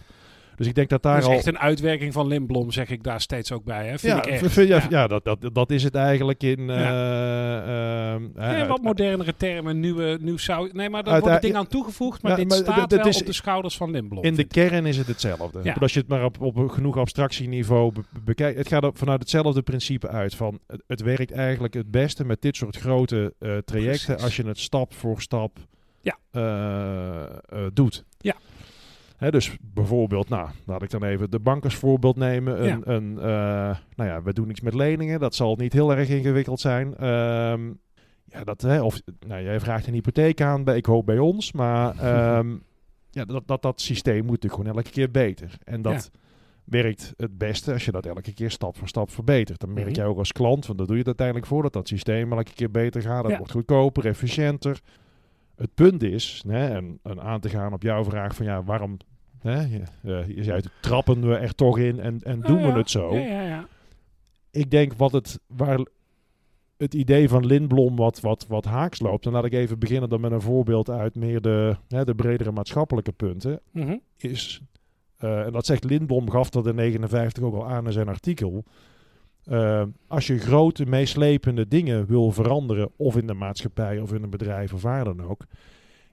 Dus 0.55 0.67
ik 0.67 0.75
denk 0.75 0.89
dat 0.89 1.03
daar 1.03 1.13
Dat 1.13 1.23
is 1.23 1.29
al... 1.29 1.35
echt 1.35 1.45
een 1.45 1.59
uitwerking 1.59 2.13
van 2.13 2.27
Lindblom, 2.27 2.71
zeg 2.71 2.89
ik 2.89 3.03
daar 3.03 3.21
steeds 3.21 3.51
ook 3.51 3.63
bij. 3.63 3.87
Hè? 3.87 3.99
Vind 3.99 4.13
ja, 4.13 4.23
ik 4.25 4.41
echt. 4.41 4.55
ja, 4.55 4.63
Ja. 4.63 4.85
ja, 4.89 5.07
dat, 5.07 5.23
dat, 5.23 5.49
dat 5.53 5.71
is 5.71 5.83
het 5.83 5.95
eigenlijk 5.95 6.43
in... 6.43 6.69
eh, 6.69 6.77
ehm, 8.13 8.23
Ja, 8.35 8.55
eh, 8.61 8.67
wat 8.67 8.81
modernere 8.81 9.33
termen, 9.37 9.79
nieuwe, 9.79 10.17
nieuw 10.21 10.37
zou... 10.37 10.69
Nee, 10.73 10.89
maar 10.89 11.03
daar 11.03 11.23
ja, 11.25 11.39
dingen 11.39 11.57
aan 11.57 11.67
toegevoegd, 11.67 12.21
maar 12.21 12.31
ja, 12.31 12.37
dit 12.37 12.47
maar 12.47 12.57
staat 12.57 12.91
wel 12.91 13.07
is- 13.07 13.19
op 13.19 13.25
de 13.25 13.33
schouders 13.33 13.77
van 13.77 13.91
Lindblom. 13.91 14.23
In 14.23 14.35
de 14.35 14.43
kern 14.43 14.85
is 14.85 14.97
het 14.97 15.07
hetzelfde. 15.07 15.73
Als 15.79 15.93
je 15.93 15.99
het 15.99 16.07
maar 16.09 16.23
op, 16.39 16.67
genoeg 16.71 16.97
abstractieniveau 16.97 17.91
be- 17.91 18.01
bekijkt. 18.23 18.57
Het 18.57 18.67
gaat 18.67 18.83
er 18.83 18.91
vanuit 18.93 19.19
hetzelfde 19.19 19.61
principe 19.61 20.07
uit. 20.07 20.35
Van 20.35 20.59
het, 20.67 20.83
het 20.87 21.01
werkt 21.01 21.31
eigenlijk 21.31 21.73
het 21.73 21.91
beste 21.91 22.25
met 22.25 22.41
dit 22.41 22.55
soort 22.55 22.75
grote 22.77 23.33
eh, 23.39 23.57
trajecten. 23.57 24.05
Precies. 24.05 24.23
Als 24.23 24.35
je 24.35 24.45
het 24.47 24.59
stap 24.59 24.93
voor 24.93 25.21
stap 25.21 25.57
Ja. 26.01 26.17
eh, 26.31 27.21
eh, 27.23 27.27
doet. 27.73 28.03
Ja. 28.17 28.35
Dus 29.19 29.57
bijvoorbeeld, 29.61 30.29
nou, 30.29 30.49
laat 30.65 30.81
ik 30.81 30.89
dan 30.89 31.03
even 31.03 31.31
de 31.31 31.39
bank 31.39 31.63
als 31.63 31.75
voorbeeld 31.75 32.15
nemen. 32.15 32.61
Een, 32.61 32.67
Ja. 32.67 32.79
een, 32.83 33.17
eh, 33.19 33.77
nou 33.95 34.09
ja, 34.09 34.21
we 34.21 34.33
doen 34.33 34.49
iets 34.49 34.61
met 34.61 34.73
leningen. 34.73 35.19
Dat 35.19 35.35
zal 35.35 35.55
niet 35.55 35.73
heel 35.73 35.95
erg 35.95 36.09
ingewikkeld 36.09 36.59
zijn. 36.59 36.95
Ehm, 36.97 37.67
ja, 38.25 38.43
dat, 38.43 38.61
hè, 38.61 38.81
of, 38.81 39.01
nou, 39.27 39.43
jij 39.43 39.59
vraagt 39.59 39.87
een 39.87 39.93
hypotheek 39.93 40.41
aan, 40.41 40.63
bij, 40.63 40.77
ik 40.77 40.85
hoop 40.85 41.05
bij 41.05 41.17
ons. 41.19 41.51
Maar 41.51 41.95
ehm, 41.99 42.55
ja, 43.11 43.25
dat, 43.25 43.43
dat, 43.47 43.61
dat 43.61 43.81
systeem 43.81 44.21
moet 44.21 44.25
natuurlijk 44.41 44.53
gewoon 44.61 44.75
elke 44.77 44.89
keer 44.91 45.11
beter. 45.11 45.57
En 45.63 45.81
dat 45.81 46.11
werkt 46.63 47.13
het 47.17 47.37
beste 47.37 47.73
als 47.73 47.85
je 47.85 47.91
dat 47.91 48.05
elke 48.05 48.33
keer 48.33 48.51
stap 48.51 48.77
voor 48.77 48.87
stap 48.87 49.11
verbetert. 49.11 49.59
Dan 49.59 49.73
merk 49.73 49.85
Mhm. 49.87 49.95
jij 49.95 50.05
ook 50.05 50.17
als 50.17 50.31
klant, 50.31 50.65
want 50.65 50.77
daar 50.77 50.87
doe 50.87 50.95
je 50.95 51.01
het 51.01 51.07
uiteindelijk 51.19 51.47
voor, 51.47 51.61
dat 51.63 51.73
dat 51.73 51.87
systeem 51.87 52.31
elke 52.31 52.53
keer 52.53 52.71
beter 52.71 53.01
gaat. 53.01 53.21
Dat 53.21 53.31
Ja. 53.31 53.37
wordt 53.37 53.51
goedkoper, 53.51 54.05
efficiënter. 54.05 54.79
Het 55.55 55.73
punt 55.73 56.03
is, 56.03 56.43
hè, 56.47 56.67
en, 56.67 56.99
en 57.03 57.21
aan 57.21 57.39
te 57.39 57.49
gaan 57.49 57.73
op 57.73 57.81
jouw 57.81 58.03
vraag 58.03 58.35
van 58.35 58.45
ja, 58.45 58.63
waarom... 58.63 58.97
Eh, 59.41 59.71
je 60.27 60.43
zei, 60.43 60.61
trappen 60.81 61.27
we 61.27 61.35
er 61.35 61.55
toch 61.55 61.77
in 61.77 61.99
en, 61.99 62.19
en 62.23 62.41
doen 62.41 62.57
Oh, 62.57 62.61
ja. 62.61 62.71
we 62.71 62.77
het 62.77 62.89
zo? 62.89 63.15
Ja, 63.15 63.25
ja, 63.25 63.41
ja. 63.41 63.67
ik 64.51 64.71
denk 64.71 64.93
wat 64.93 65.11
het, 65.11 65.39
waar 65.47 65.79
het 66.77 66.93
idee 66.93 67.29
van 67.29 67.45
Lindblom 67.45 67.95
wat, 67.95 68.19
wat, 68.19 68.45
wat 68.47 68.65
haaks 68.65 68.99
loopt. 68.99 69.23
Dan 69.23 69.33
laat 69.33 69.45
ik 69.45 69.53
even 69.53 69.79
beginnen 69.79 70.09
dan 70.09 70.21
met 70.21 70.31
een 70.31 70.41
voorbeeld 70.41 70.89
uit 70.89 71.15
meer 71.15 71.41
de, 71.41 71.75
hè, 71.87 72.05
de 72.05 72.15
bredere 72.15 72.51
maatschappelijke 72.51 73.11
punten. 73.11 73.59
Mhm. 73.71 73.97
Is, 74.17 74.61
eh, 75.17 75.45
en 75.45 75.51
dat 75.51 75.65
zegt 75.65 75.83
Lindblom, 75.83 76.29
gaf 76.29 76.49
dat 76.49 76.67
in 76.67 76.75
59 76.75 77.43
ook 77.43 77.55
al 77.55 77.67
aan 77.67 77.85
in 77.85 77.91
zijn 77.91 78.07
artikel. 78.07 78.63
Eh, 79.45 79.83
als 80.07 80.27
je 80.27 80.37
grote, 80.39 80.85
meeslepende 80.85 81.67
dingen 81.67 82.05
wil 82.05 82.31
veranderen, 82.31 82.91
of 82.95 83.17
in 83.17 83.27
de 83.27 83.33
maatschappij 83.33 83.99
of 83.99 84.13
in 84.13 84.23
een 84.23 84.29
bedrijf 84.29 84.73
of 84.73 84.81
waar 84.81 85.03
dan 85.03 85.21
ook, 85.21 85.45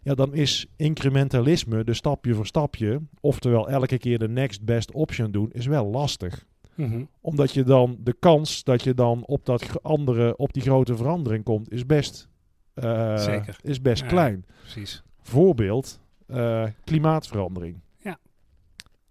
ja, 0.02 0.14
dan 0.14 0.34
is 0.34 0.66
incrementalisme, 0.76 1.84
de 1.84 1.94
stapje 1.94 2.34
voor 2.34 2.46
stapje, 2.46 3.00
oftewel 3.20 3.68
elke 3.68 3.98
keer 3.98 4.18
de 4.18 4.28
next 4.28 4.64
best 4.64 4.92
option 4.92 5.30
doen, 5.30 5.50
is 5.52 5.66
wel 5.66 5.86
lastig 5.86 6.44
Mhm. 6.74 7.04
omdat 7.20 7.52
je 7.52 7.62
dan 7.62 7.96
de 8.00 8.12
kans 8.18 8.64
dat 8.64 8.82
je 8.82 8.94
dan 8.94 9.26
op 9.26 9.44
dat 9.46 9.82
andere, 9.82 10.36
op 10.36 10.52
die 10.52 10.62
grote 10.62 10.96
verandering 10.96 11.44
komt, 11.44 11.70
is 11.72 11.86
best, 11.86 12.28
eh, 12.74 13.16
Zeker. 13.18 13.56
Is 13.62 13.80
best 13.82 14.02
Ja. 14.02 14.08
klein. 14.08 14.44
Precies. 14.60 15.02
Voorbeeld, 15.22 16.00
eh, 16.26 16.64
klimaatverandering. 16.84 17.80
Ja. 17.98 18.18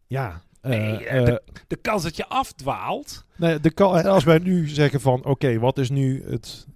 Ja. 0.07 0.41
Nee, 0.61 1.05
eh, 1.05 1.17
eh, 1.17 1.27
eh, 1.27 1.35
De 1.67 1.75
kans 1.75 2.03
dat 2.03 2.15
je 2.15 2.27
afdwaalt. 2.27 3.25
nee, 3.35 3.59
de 3.59 3.73
als 3.75 4.23
wij 4.23 4.37
nu 4.37 4.67
zeggen 4.67 5.01
van, 5.01 5.25
oké, 5.25 5.59
wat 5.59 5.77
is 5.77 5.89
nu 5.89 6.23
het... 6.23 6.67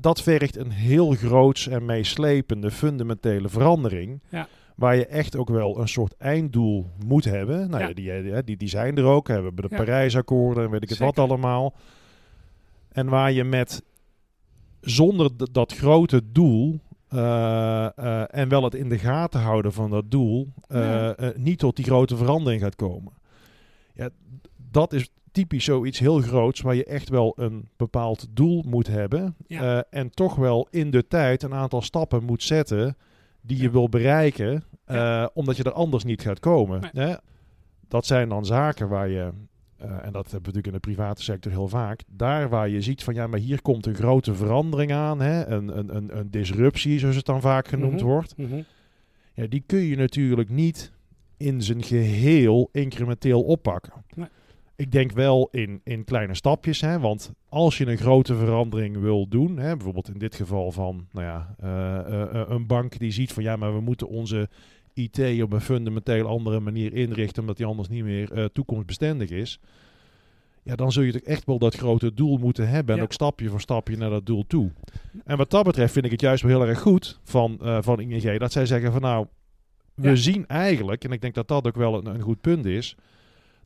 dat 0.00 0.22
vergt 0.22 0.56
een 0.56 0.70
heel 0.70 1.10
groots 1.10 1.68
en 1.68 1.84
meeslepende 1.84 2.70
fundamentele 2.70 3.48
verandering. 3.48 4.20
Ja. 4.28 4.48
Waar 4.76 4.96
je 4.96 5.06
echt 5.06 5.36
ook 5.36 5.48
wel 5.48 5.80
een 5.80 5.88
soort 5.88 6.14
einddoel 6.18 6.86
moet 7.06 7.24
hebben. 7.24 7.70
Nou 7.70 7.82
ja, 7.82 7.88
Ja. 7.88 8.22
die, 8.22 8.42
die, 8.42 8.56
die, 8.56 8.68
zijn 8.68 8.96
er 8.96 9.04
ook. 9.04 9.26
We 9.26 9.32
hebben 9.32 9.56
de 9.56 9.66
Ja. 9.70 9.76
Parijsakkoorden 9.76 10.64
en 10.64 10.70
weet 10.70 10.82
ik 10.82 10.88
het 10.88 10.98
wat 10.98 11.18
allemaal. 11.18 11.74
En 12.88 13.08
waar 13.08 13.32
je 13.32 13.44
met 13.44 13.82
zonder 14.80 15.30
dat 15.52 15.72
grote 15.72 16.22
doel 16.32 16.80
eh, 17.08 17.98
eh, 17.98 18.24
en 18.30 18.48
wel 18.48 18.64
het 18.64 18.74
in 18.74 18.88
de 18.88 18.98
gaten 18.98 19.40
houden 19.40 19.72
van 19.72 19.90
dat 19.90 20.10
doel, 20.10 20.48
eh, 20.68 21.10
niet 21.36 21.58
tot 21.58 21.76
die 21.76 21.84
grote 21.84 22.16
verandering 22.16 22.62
gaat 22.62 22.76
komen. 22.76 23.12
Ja, 23.94 24.08
dat 24.70 24.92
is 24.92 25.10
typisch 25.32 25.64
zoiets 25.64 25.98
heel 25.98 26.20
groots 26.20 26.60
waar 26.60 26.74
je 26.74 26.84
echt 26.84 27.08
wel 27.08 27.32
een 27.36 27.68
bepaald 27.76 28.26
doel 28.30 28.64
moet 28.66 28.86
hebben. 28.86 29.34
Ja. 29.46 29.84
en 29.90 30.10
toch 30.10 30.34
wel 30.34 30.66
in 30.70 30.90
de 30.90 31.06
tijd 31.06 31.42
een 31.42 31.54
aantal 31.54 31.82
stappen 31.82 32.24
moet 32.24 32.42
zetten 32.42 32.96
die 33.40 33.62
je 33.62 33.70
wil 33.70 33.88
bereiken, 33.88 34.64
Ja. 34.86 35.30
omdat 35.34 35.56
je 35.56 35.62
er 35.62 35.72
anders 35.72 36.04
niet 36.04 36.22
gaat 36.22 36.40
komen. 36.40 36.90
Nee. 36.92 37.16
Dat 37.88 38.06
zijn 38.06 38.28
dan 38.28 38.44
zaken 38.44 38.88
waar 38.88 39.08
je, 39.08 39.30
eh, 39.78 39.90
en 39.90 40.12
dat 40.12 40.30
hebben 40.30 40.30
we 40.30 40.36
natuurlijk 40.36 40.66
in 40.66 40.72
de 40.72 40.78
private 40.78 41.22
sector 41.22 41.52
heel 41.52 41.68
vaak, 41.68 42.00
daar 42.06 42.48
waar 42.48 42.68
je 42.68 42.80
ziet 42.80 43.04
van 43.04 43.14
ja, 43.14 43.26
maar 43.26 43.38
hier 43.38 43.62
komt 43.62 43.86
een 43.86 43.94
grote 43.94 44.34
verandering 44.34 44.92
aan, 44.92 45.20
hè? 45.20 45.46
Een, 45.46 45.78
een, 45.78 45.96
een, 45.96 46.18
een 46.18 46.30
disruptie, 46.30 46.98
zoals 46.98 47.16
het 47.16 47.24
dan 47.26 47.40
vaak 47.40 47.68
genoemd 47.68 47.94
Mhm. 48.00 48.04
wordt. 48.04 48.36
Mhm. 48.36 48.60
Ja, 49.34 49.46
die 49.46 49.62
kun 49.66 49.80
je 49.80 49.96
natuurlijk 49.96 50.48
niet 50.48 50.92
in 51.36 51.62
zijn 51.62 51.82
geheel 51.82 52.68
incrementeel 52.72 53.42
oppakken. 53.42 53.92
Nee. 54.14 54.28
Ik 54.76 54.92
denk 54.92 55.12
wel 55.12 55.48
in, 55.50 55.80
in 55.84 56.04
kleine 56.04 56.34
stapjes, 56.34 56.80
hè, 56.80 56.98
want 57.00 57.32
als 57.48 57.78
je 57.78 57.86
een 57.86 57.96
grote 57.96 58.34
verandering 58.34 59.00
wil 59.00 59.28
doen, 59.28 59.58
hè, 59.58 59.74
bijvoorbeeld 59.74 60.08
in 60.08 60.18
dit 60.18 60.34
geval 60.34 60.72
van 60.72 61.06
nou 61.12 61.26
ja, 61.26 61.54
eh, 61.58 61.98
eh, 62.22 62.48
een 62.48 62.66
bank 62.66 62.98
die 62.98 63.10
ziet 63.10 63.32
van 63.32 63.42
ja, 63.42 63.56
maar 63.56 63.74
we 63.74 63.80
moeten 63.80 64.08
onze 64.08 64.48
IT 64.98 65.42
op 65.42 65.52
een 65.52 65.60
fundamenteel 65.60 66.26
andere 66.26 66.60
manier 66.60 66.92
inrichten, 66.94 67.40
omdat 67.40 67.56
die 67.56 67.66
anders 67.66 67.88
niet 67.88 68.04
meer 68.04 68.32
eh, 68.32 68.44
toekomstbestendig 68.44 69.30
is. 69.30 69.60
Ja, 70.62 70.76
dan 70.76 70.92
zul 70.92 71.02
je 71.02 71.12
toch 71.12 71.20
echt 71.20 71.44
wel 71.44 71.58
dat 71.58 71.74
grote 71.74 72.14
doel 72.14 72.38
moeten 72.38 72.68
hebben 72.68 72.92
en 72.92 72.96
Ja. 72.96 73.02
ook 73.02 73.12
stapje 73.12 73.48
voor 73.48 73.60
stapje 73.60 73.96
naar 73.96 74.10
dat 74.10 74.26
doel 74.26 74.46
toe. 74.46 74.70
En 75.24 75.36
wat 75.36 75.50
dat 75.50 75.64
betreft 75.64 75.92
vind 75.92 76.04
ik 76.04 76.10
het 76.10 76.20
juist 76.20 76.42
wel 76.42 76.60
heel 76.60 76.68
erg 76.68 76.80
goed 76.80 77.20
van, 77.24 77.58
eh 77.62 77.78
van 77.80 78.00
ING 78.00 78.38
dat 78.38 78.52
zij 78.52 78.66
zeggen 78.66 78.92
van 78.92 79.00
nou, 79.00 79.26
we 79.94 80.16
zien 80.16 80.46
eigenlijk, 80.46 81.04
en 81.04 81.12
ik 81.12 81.20
denk 81.20 81.34
dat 81.34 81.48
dat 81.48 81.66
ook 81.66 81.76
wel 81.76 81.94
een, 81.94 82.06
een, 82.06 82.20
goed 82.20 82.40
punt 82.40 82.64
is, 82.64 82.96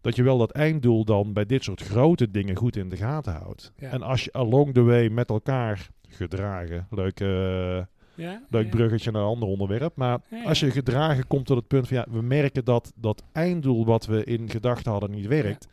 dat 0.01 0.17
je 0.17 0.23
wel 0.23 0.39
dat 0.39 0.51
einddoel 0.51 1.05
dan 1.05 1.33
bij 1.33 1.47
dit 1.47 1.65
soort 1.65 1.83
grote 1.83 2.31
dingen 2.31 2.57
goed 2.57 2.77
in 2.77 2.89
de 2.89 2.97
gaten 2.97 3.33
houdt. 3.33 3.73
En 3.77 4.03
als 4.03 4.25
je 4.25 4.33
along 4.33 4.75
the 4.75 4.83
way 4.83 5.09
met 5.09 5.29
elkaar 5.29 5.89
gedragen, 6.09 6.87
leuke... 6.91 7.89
Ja, 8.15 8.43
Leuk 8.51 8.71
bruggetje 8.71 9.11
naar 9.11 9.23
een 9.23 9.29
ander 9.29 9.49
onderwerp. 9.49 9.97
Maar 9.97 10.21
als 10.45 10.61
je 10.61 10.71
gedragen 10.71 11.27
komt 11.27 11.47
tot 11.47 11.57
het 11.57 11.67
punt 11.67 11.89
van 11.89 11.97
ja, 11.97 12.07
we 12.11 12.23
merken 12.23 12.65
dat 12.65 12.93
dat 12.97 13.23
einddoel 13.33 13.85
wat 13.85 14.07
we 14.07 14.25
in 14.25 14.51
gedachten 14.51 14.91
hadden 14.93 15.11
niet 15.11 15.27
werkt. 15.27 15.69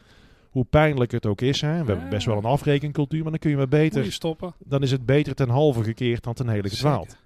Hoe 0.50 0.66
pijnlijk 0.66 1.12
het 1.12 1.26
ook 1.26 1.42
is. 1.42 1.62
Hè. 1.62 1.84
We 1.84 1.92
hebben 1.92 2.10
best 2.10 2.26
wel 2.26 2.38
een 2.38 2.44
afrekencultuur, 2.44 3.22
maar 3.22 3.32
dan 3.32 3.40
kun 3.40 3.50
je 3.50 3.56
maar 3.58 3.68
beter. 3.68 4.12
stoppen. 4.12 4.54
Dan 4.58 4.82
is 4.82 4.92
het 4.92 5.06
beter 5.06 5.36
ten 5.36 5.50
halve 5.50 5.84
gekeerd 5.84 6.24
dan 6.24 6.34
ten 6.34 6.50
hele 6.50 6.70
gedwaald. 6.70 7.18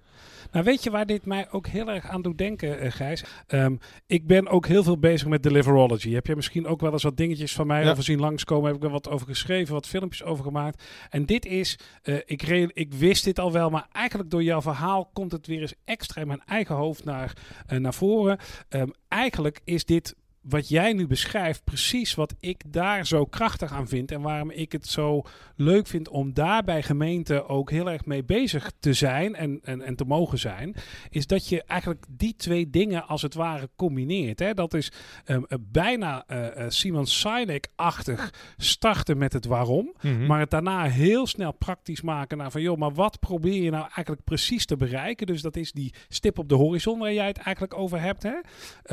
Nou, 0.52 0.64
weet 0.64 0.82
je 0.82 0.90
waar 0.90 1.06
dit 1.06 1.26
mij 1.26 1.50
ook 1.50 1.66
heel 1.66 1.90
erg 1.90 2.08
aan 2.08 2.22
doet 2.22 2.38
denken, 2.38 2.84
uh, 2.84 2.90
Gijs? 2.90 3.24
Ehm, 3.46 3.76
ik 4.06 4.26
ben 4.26 4.48
ook 4.48 4.66
heel 4.66 4.82
veel 4.82 4.98
bezig 4.98 5.28
met 5.28 5.42
deliverology. 5.42 6.12
Heb 6.12 6.26
je 6.26 6.36
misschien 6.36 6.66
ook 6.66 6.80
wel 6.80 6.92
eens 6.92 7.02
wat 7.02 7.16
dingetjes 7.16 7.54
van 7.54 7.66
mij 7.66 7.84
ja. 7.84 7.90
over 7.90 8.02
zien 8.02 8.20
langskomen? 8.20 8.66
Heb 8.66 8.76
ik 8.76 8.82
er 8.82 8.90
wat 8.90 9.08
over 9.08 9.26
geschreven, 9.26 9.74
wat 9.74 9.88
filmpjes 9.88 10.22
over 10.22 10.44
gemaakt? 10.44 10.82
En 11.10 11.26
dit 11.26 11.46
is, 11.46 11.78
uh, 12.04 12.16
ik, 12.24 12.42
ik 12.72 12.94
wist 12.94 13.24
dit 13.24 13.38
al 13.38 13.52
wel, 13.52 13.70
maar 13.70 13.86
eigenlijk 13.92 14.30
door 14.30 14.42
jouw 14.42 14.62
verhaal 14.62 15.10
komt 15.12 15.32
het 15.32 15.46
weer 15.46 15.60
eens 15.60 15.74
extra 15.84 16.20
in 16.20 16.26
mijn 16.26 16.42
eigen 16.46 16.74
hoofd 16.74 17.04
naar, 17.04 17.32
uh, 17.72 17.78
naar 17.78 17.94
voren. 17.94 18.38
Um, 18.68 18.92
eigenlijk 19.08 19.60
is 19.64 19.84
dit 19.84 20.14
wat 20.48 20.68
jij 20.68 20.92
nu 20.92 21.06
beschrijft, 21.06 21.64
precies 21.64 22.14
wat 22.14 22.34
ik 22.40 22.62
daar 22.66 23.06
zo 23.06 23.24
krachtig 23.24 23.72
aan 23.72 23.88
vind. 23.88 24.10
En 24.10 24.20
waarom 24.20 24.50
ik 24.50 24.72
het 24.72 24.86
zo 24.86 25.22
leuk 25.56 25.86
vind 25.86 26.08
om 26.08 26.34
daar 26.34 26.64
bij 26.64 26.82
gemeenten 26.82 27.48
ook 27.48 27.70
heel 27.70 27.90
erg 27.90 28.04
mee 28.04 28.24
bezig 28.24 28.72
te 28.80 28.92
zijn 28.92 29.34
en, 29.34 29.60
en, 29.62 29.82
en 29.82 29.96
te 29.96 30.04
mogen 30.04 30.38
zijn. 30.38 30.74
Is 31.10 31.26
dat 31.26 31.48
je 31.48 31.64
eigenlijk 31.64 32.04
die 32.10 32.34
twee 32.36 32.70
dingen 32.70 33.06
als 33.06 33.22
het 33.22 33.34
ware 33.34 33.68
combineert. 33.76 34.38
Hè? 34.38 34.54
Dat 34.54 34.74
is 34.74 34.92
um, 35.26 35.46
bijna 35.60 36.24
uh, 36.28 36.64
Simon 36.68 37.06
Sinek-achtig 37.06 38.32
starten 38.56 39.18
met 39.18 39.32
het 39.32 39.46
waarom. 39.46 39.94
Mhm. 40.00 40.26
Maar 40.26 40.40
het 40.40 40.50
daarna 40.50 40.84
heel 40.84 41.26
snel 41.26 41.52
praktisch 41.52 42.00
maken 42.00 42.38
naar 42.38 42.50
van 42.50 42.62
joh, 42.62 42.78
maar 42.78 42.92
wat 42.92 43.20
probeer 43.20 43.62
je 43.62 43.70
nou 43.70 43.82
eigenlijk 43.82 44.24
precies 44.24 44.66
te 44.66 44.76
bereiken? 44.76 45.26
Dus 45.26 45.42
dat 45.42 45.56
is 45.56 45.72
die 45.72 45.94
stip 46.08 46.38
op 46.38 46.48
de 46.48 46.54
horizon 46.54 46.98
waar 46.98 47.12
jij 47.12 47.26
het 47.26 47.38
eigenlijk 47.38 47.78
over 47.78 48.00
hebt. 48.00 48.22
Hè? 48.22 48.34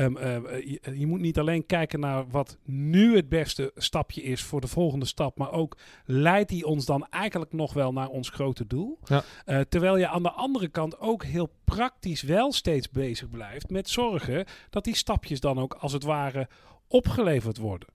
Um, 0.04 0.16
uh, 0.16 0.22
je, 0.64 0.80
je 0.94 1.06
moet 1.06 1.20
niet 1.20 1.38
alleen 1.42 1.66
kijken 1.66 2.00
naar 2.00 2.28
wat 2.28 2.58
nu 2.64 3.16
het 3.16 3.28
beste 3.28 3.72
stapje 3.76 4.22
is 4.22 4.42
voor 4.42 4.60
de 4.60 4.66
volgende 4.66 5.06
stap, 5.06 5.38
maar 5.38 5.52
ook 5.52 5.76
leidt 6.04 6.48
die 6.48 6.66
ons 6.66 6.84
dan 6.84 7.06
eigenlijk 7.10 7.52
nog 7.52 7.72
wel 7.72 7.92
naar 7.92 8.08
ons 8.08 8.28
grote 8.28 8.66
doel. 8.66 8.98
Ja. 9.04 9.22
Uh, 9.46 9.60
terwijl 9.60 9.96
je 9.96 10.08
aan 10.08 10.22
de 10.22 10.30
andere 10.30 10.68
kant 10.68 11.00
ook 11.00 11.24
heel 11.24 11.50
praktisch 11.64 12.22
wel 12.22 12.52
steeds 12.52 12.90
bezig 12.90 13.30
blijft 13.30 13.70
met 13.70 13.88
zorgen 13.88 14.44
dat 14.70 14.84
die 14.84 14.96
stapjes 14.96 15.40
dan 15.40 15.60
ook 15.60 15.74
als 15.74 15.92
het 15.92 16.02
ware 16.02 16.48
opgeleverd 16.88 17.58
worden. 17.58 17.88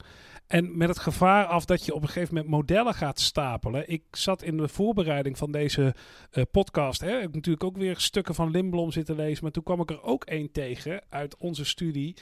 En 0.48 0.78
met 0.78 0.90
het 0.90 1.00
gevaar 1.00 1.46
af 1.46 1.66
dat 1.66 1.86
je 1.86 1.94
op 1.94 2.02
een 2.02 2.08
gegeven 2.08 2.36
moment 2.36 2.54
modellen 2.54 2.94
gaat 2.94 3.20
stapelen. 3.20 3.90
Ik 3.90 4.04
zat 4.12 4.44
in 4.44 4.58
de 4.58 4.68
voorbereiding 4.68 5.38
van 5.38 5.52
deze 5.52 5.96
uh, 6.34 6.44
podcast. 6.52 7.02
Hè, 7.02 7.16
ik 7.16 7.22
heb 7.22 7.34
natuurlijk 7.34 7.64
ook 7.64 7.78
weer 7.78 8.00
stukken 8.00 8.36
van 8.36 8.52
Limblom 8.52 8.92
zitten 8.92 9.16
lezen. 9.16 9.44
Maar 9.44 9.52
toen 9.52 9.64
kwam 9.64 9.82
ik 9.82 9.90
er 9.90 10.04
ook 10.04 10.24
één 10.24 10.52
tegen 10.52 11.02
uit 11.10 11.38
onze 11.38 11.66
studie. 11.66 12.16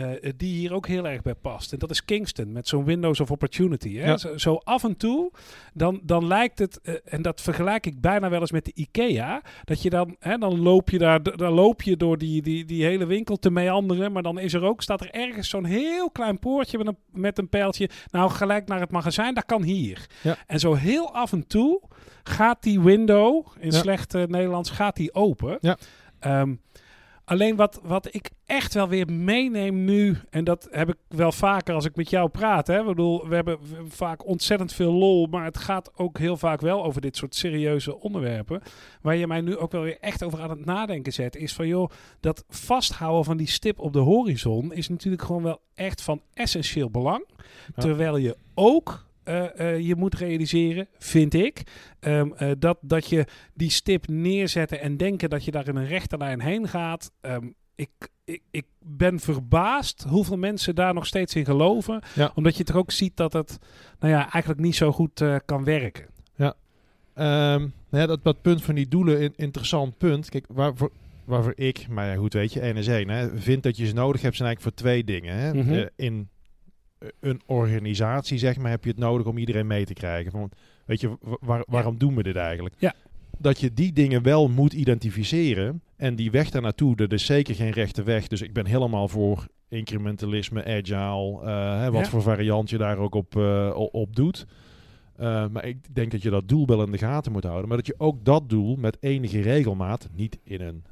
Uh, 0.00 0.10
die 0.36 0.54
hier 0.54 0.72
ook 0.72 0.86
heel 0.86 1.06
erg 1.06 1.22
bij 1.22 1.34
past. 1.34 1.72
En 1.72 1.78
dat 1.78 1.90
is 1.90 2.04
Kingston 2.04 2.52
met 2.52 2.68
zo'n 2.68 2.84
Windows 2.84 3.20
of 3.20 3.30
Opportunity. 3.30 3.96
Hè. 3.96 4.16
Zo, 4.18 4.36
zo, 4.36 4.54
af 4.54 4.84
en 4.84 4.96
toe, 4.96 5.32
dan, 5.74 6.00
dan 6.02 6.26
lijkt 6.26 6.58
het. 6.58 6.80
Uh, 6.82 6.94
en 7.04 7.22
dat 7.22 7.40
vergelijk 7.40 7.86
ik 7.86 8.00
bijna 8.00 8.30
wel 8.30 8.40
eens 8.40 8.52
met 8.52 8.64
de 8.64 8.72
IKEA. 8.74 9.42
Dat 9.64 9.82
je 9.82 9.90
dan, 9.90 10.16
hè, 10.18 10.38
dan 10.38 10.60
loop 10.60 10.90
je 10.90 10.98
daar, 10.98 11.22
dan 11.22 11.52
loop 11.52 11.82
je 11.82 11.96
door 11.96 12.18
die, 12.18 12.42
die, 12.42 12.64
die 12.64 12.84
hele 12.84 13.06
winkel 13.06 13.36
te 13.36 13.50
meanderen. 13.50 14.12
Maar 14.12 14.22
dan 14.22 14.38
is 14.38 14.54
er 14.54 14.62
ook, 14.62 14.82
staat 14.82 15.00
er 15.00 15.10
ergens 15.10 15.48
zo'n 15.48 15.64
heel 15.64 16.10
klein 16.10 16.38
poortje 16.38 16.78
met 16.78 16.86
een, 16.86 16.96
met 17.10 17.38
een 17.38 17.48
pijl 17.48 17.71
nou, 18.10 18.30
gelijk 18.30 18.68
naar 18.68 18.80
het 18.80 18.90
magazijn, 18.90 19.34
dat 19.34 19.44
kan 19.44 19.62
hier. 19.62 20.06
Ja. 20.22 20.36
En 20.46 20.58
zo 20.58 20.74
heel 20.74 21.14
af 21.14 21.32
en 21.32 21.46
toe 21.46 21.82
gaat 22.22 22.62
die 22.62 22.80
window, 22.80 23.46
in 23.58 23.72
slecht 23.72 24.12
Nederlands, 24.12 24.70
gaat 24.70 24.96
die 24.96 25.14
open. 25.14 25.58
Ja. 25.60 25.78
Um, 26.40 26.60
Alleen 27.32 27.56
wat, 27.56 27.80
wat 27.82 28.14
ik 28.14 28.30
echt 28.46 28.74
wel 28.74 28.88
weer 28.88 29.12
meeneem 29.12 29.84
nu, 29.84 30.18
en 30.30 30.44
dat 30.44 30.68
heb 30.70 30.88
ik 30.88 30.96
wel 31.08 31.32
vaker 31.32 31.74
als 31.74 31.84
ik 31.84 31.96
met 31.96 32.10
jou 32.10 32.28
praat. 32.28 32.66
Hè? 32.66 32.80
Ik 32.80 32.86
bedoel, 32.86 33.28
we 33.28 33.34
hebben 33.34 33.58
vaak 33.88 34.26
ontzettend 34.26 34.72
veel 34.72 34.92
lol, 34.92 35.26
maar 35.26 35.44
het 35.44 35.58
gaat 35.58 35.90
ook 35.96 36.18
heel 36.18 36.36
vaak 36.36 36.60
wel 36.60 36.84
over 36.84 37.00
dit 37.00 37.16
soort 37.16 37.34
serieuze 37.34 38.00
onderwerpen. 38.00 38.62
Waar 39.00 39.16
je 39.16 39.26
mij 39.26 39.40
nu 39.40 39.56
ook 39.56 39.72
wel 39.72 39.82
weer 39.82 39.98
echt 40.00 40.24
over 40.24 40.40
aan 40.40 40.50
het 40.50 40.64
nadenken 40.64 41.12
zet, 41.12 41.36
is 41.36 41.52
van 41.52 41.66
joh, 41.66 41.90
dat 42.20 42.44
vasthouden 42.48 43.24
van 43.24 43.36
die 43.36 43.48
stip 43.48 43.78
op 43.78 43.92
de 43.92 43.98
horizon 43.98 44.72
is 44.72 44.88
natuurlijk 44.88 45.22
gewoon 45.22 45.42
wel 45.42 45.60
echt 45.74 46.02
van 46.02 46.22
essentieel 46.34 46.90
belang. 46.90 47.26
Terwijl 47.76 48.16
je 48.16 48.36
ook 48.54 49.04
uh, 49.24 49.44
uh, 49.56 49.78
je 49.80 49.96
moet 49.96 50.14
realiseren, 50.14 50.88
vind 50.98 51.34
ik. 51.34 51.62
Um, 52.00 52.34
uh, 52.38 52.50
dat, 52.58 52.78
dat 52.80 53.06
je 53.06 53.26
die 53.54 53.70
stip 53.70 54.08
neerzetten 54.08 54.80
en 54.80 54.96
denken 54.96 55.30
dat 55.30 55.44
je 55.44 55.50
daar 55.50 55.68
in 55.68 55.76
een 55.76 55.86
rechte 55.86 56.16
lijn 56.16 56.40
heen 56.40 56.68
gaat. 56.68 57.12
Um, 57.20 57.54
ik, 57.74 57.90
ik, 58.24 58.42
ik 58.50 58.66
ben 58.78 59.20
verbaasd 59.20 60.04
hoeveel 60.08 60.36
mensen 60.36 60.74
daar 60.74 60.94
nog 60.94 61.06
steeds 61.06 61.34
in 61.34 61.44
geloven. 61.44 62.02
Ja. 62.14 62.32
Omdat 62.34 62.56
je 62.56 62.64
toch 62.64 62.76
ook 62.76 62.90
ziet 62.90 63.16
dat 63.16 63.32
het 63.32 63.58
nou 63.98 64.12
ja, 64.12 64.32
eigenlijk 64.32 64.60
niet 64.60 64.76
zo 64.76 64.92
goed 64.92 65.24
kan 65.44 65.64
werken. 65.64 66.06
Ja, 66.36 66.54
um, 67.54 67.72
ja 67.90 68.06
dat, 68.06 68.24
dat 68.24 68.42
punt 68.42 68.62
van 68.62 68.74
die 68.74 68.88
doelen, 68.88 69.22
een 69.22 69.34
interessant 69.36 69.98
punt. 69.98 70.28
Kijk, 70.28 70.44
waarvoor, 70.48 70.90
waarvoor 71.24 71.52
ik, 71.56 71.88
maar 71.88 72.06
ja, 72.06 72.16
goed 72.16 72.32
weet 72.32 72.52
je, 72.52 72.60
één 72.60 72.76
is 72.76 72.88
één, 72.88 73.08
hè, 73.08 73.38
vind 73.38 73.62
dat 73.62 73.76
je 73.76 73.86
ze 73.86 73.94
nodig 73.94 74.22
hebt, 74.22 74.36
zijn 74.36 74.48
eigenlijk 74.48 74.76
voor 74.76 74.86
twee 74.86 75.04
dingen. 75.04 75.34
Hè. 75.36 75.52
Mm 75.54 75.60
-hmm. 75.60 75.88
in 75.96 76.28
een 77.20 77.40
organisatie, 77.46 78.38
zeg 78.38 78.58
maar, 78.58 78.70
heb 78.70 78.84
je 78.84 78.90
het 78.90 78.98
nodig 78.98 79.26
om 79.26 79.38
iedereen 79.38 79.66
mee 79.66 79.84
te 79.84 79.92
krijgen. 79.92 80.30
Van, 80.30 80.50
weet 80.84 81.00
je, 81.00 81.16
waarom 81.66 81.98
doen 81.98 82.14
we 82.14 82.22
dit 82.22 82.36
eigenlijk? 82.36 82.74
Ja. 82.78 82.94
Dat 83.38 83.60
je 83.60 83.72
die 83.72 83.92
dingen 83.92 84.22
wel 84.22 84.48
moet 84.48 84.72
identificeren. 84.72 85.82
En 85.96 86.16
die 86.16 86.30
weg 86.30 86.50
daar 86.50 86.62
naartoe, 86.62 86.96
dat 86.96 87.12
is 87.12 87.26
zeker 87.26 87.54
geen 87.54 87.70
rechte 87.70 88.02
weg. 88.02 88.28
Dus 88.28 88.42
ik 88.42 88.52
ben 88.52 88.66
helemaal 88.66 89.08
voor 89.08 89.46
incrementalisme, 89.68 90.64
agile, 90.64 91.40
uh, 91.42 91.80
hè, 91.80 91.90
wat 91.90 92.08
voor 92.08 92.22
variant 92.22 92.70
je 92.70 92.78
daar 92.78 92.98
ook 92.98 93.14
op, 93.14 93.34
uh, 93.36 93.70
op 93.74 94.16
doet. 94.16 94.46
Uh, 95.20 95.46
maar 95.48 95.64
ik 95.66 95.94
denk 95.94 96.10
dat 96.10 96.22
je 96.22 96.30
dat 96.30 96.48
doel 96.48 96.66
wel 96.66 96.82
in 96.82 96.90
de 96.90 96.98
gaten 96.98 97.32
moet 97.32 97.44
houden. 97.44 97.68
Maar 97.68 97.76
dat 97.76 97.86
je 97.86 97.94
ook 97.96 98.24
dat 98.24 98.48
doel 98.48 98.76
met 98.76 98.96
enige 99.00 99.40
regelmaat, 99.40 100.08
niet 100.14 100.38
in 100.44 100.60
een 100.60 100.82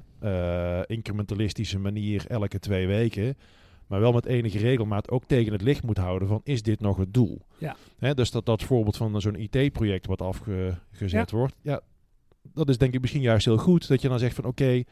incrementalistische 0.86 1.78
manier 1.78 2.24
elke 2.28 2.58
twee 2.58 2.86
weken, 2.86 3.36
maar 3.90 4.00
wel 4.00 4.12
met 4.12 4.26
enige 4.26 4.58
regelmaat 4.58 5.10
ook 5.10 5.24
tegen 5.24 5.52
het 5.52 5.62
licht 5.62 5.82
moet 5.82 5.96
houden 5.96 6.28
van 6.28 6.40
is 6.44 6.62
dit 6.62 6.80
nog 6.80 6.96
het 6.96 7.14
doel? 7.14 7.40
Ja. 7.58 7.76
Hè, 7.98 8.14
dus 8.14 8.30
dat 8.30 8.46
dat 8.46 8.62
voorbeeld 8.62 8.96
van 8.96 9.20
zo'n 9.20 9.36
IT-project 9.36 10.06
wat 10.06 10.22
afgezet 10.22 11.30
wordt, 11.30 11.54
ja, 11.62 11.80
dat 12.54 12.68
is 12.68 12.78
denk 12.78 12.94
ik 12.94 13.00
misschien 13.00 13.22
juist 13.22 13.44
heel 13.44 13.56
goed 13.56 13.88
dat 13.88 14.02
je 14.02 14.08
dan 14.08 14.18
zegt 14.18 14.34
van 14.34 14.44
oké, 14.44 14.82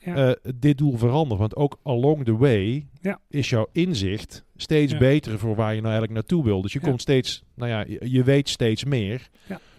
ja. 0.00 0.28
uh, 0.28 0.32
dit 0.54 0.78
doel 0.78 0.96
verandert. 0.96 1.40
Want 1.40 1.56
ook 1.56 1.78
along 1.82 2.24
the 2.24 2.36
way 2.36 2.86
ja. 3.00 3.20
is 3.28 3.48
jouw 3.48 3.66
inzicht 3.72 4.44
steeds 4.56 4.96
beter 4.96 5.38
voor 5.38 5.54
waar 5.54 5.74
je 5.74 5.80
nou 5.80 5.92
eigenlijk 5.92 6.12
naartoe 6.12 6.44
wil. 6.44 6.62
Dus 6.62 6.72
je 6.72 6.80
komt 6.80 7.00
steeds, 7.00 7.42
nou 7.54 7.70
ja, 7.70 7.84
je, 7.88 8.10
je 8.10 8.22
weet 8.22 8.48
steeds 8.48 8.84
meer. 8.84 9.28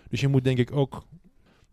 Dus 0.10 0.22
je 0.22 0.28
moet 0.28 0.44
denk 0.44 0.58
ik 0.58 0.72
ook 0.72 1.06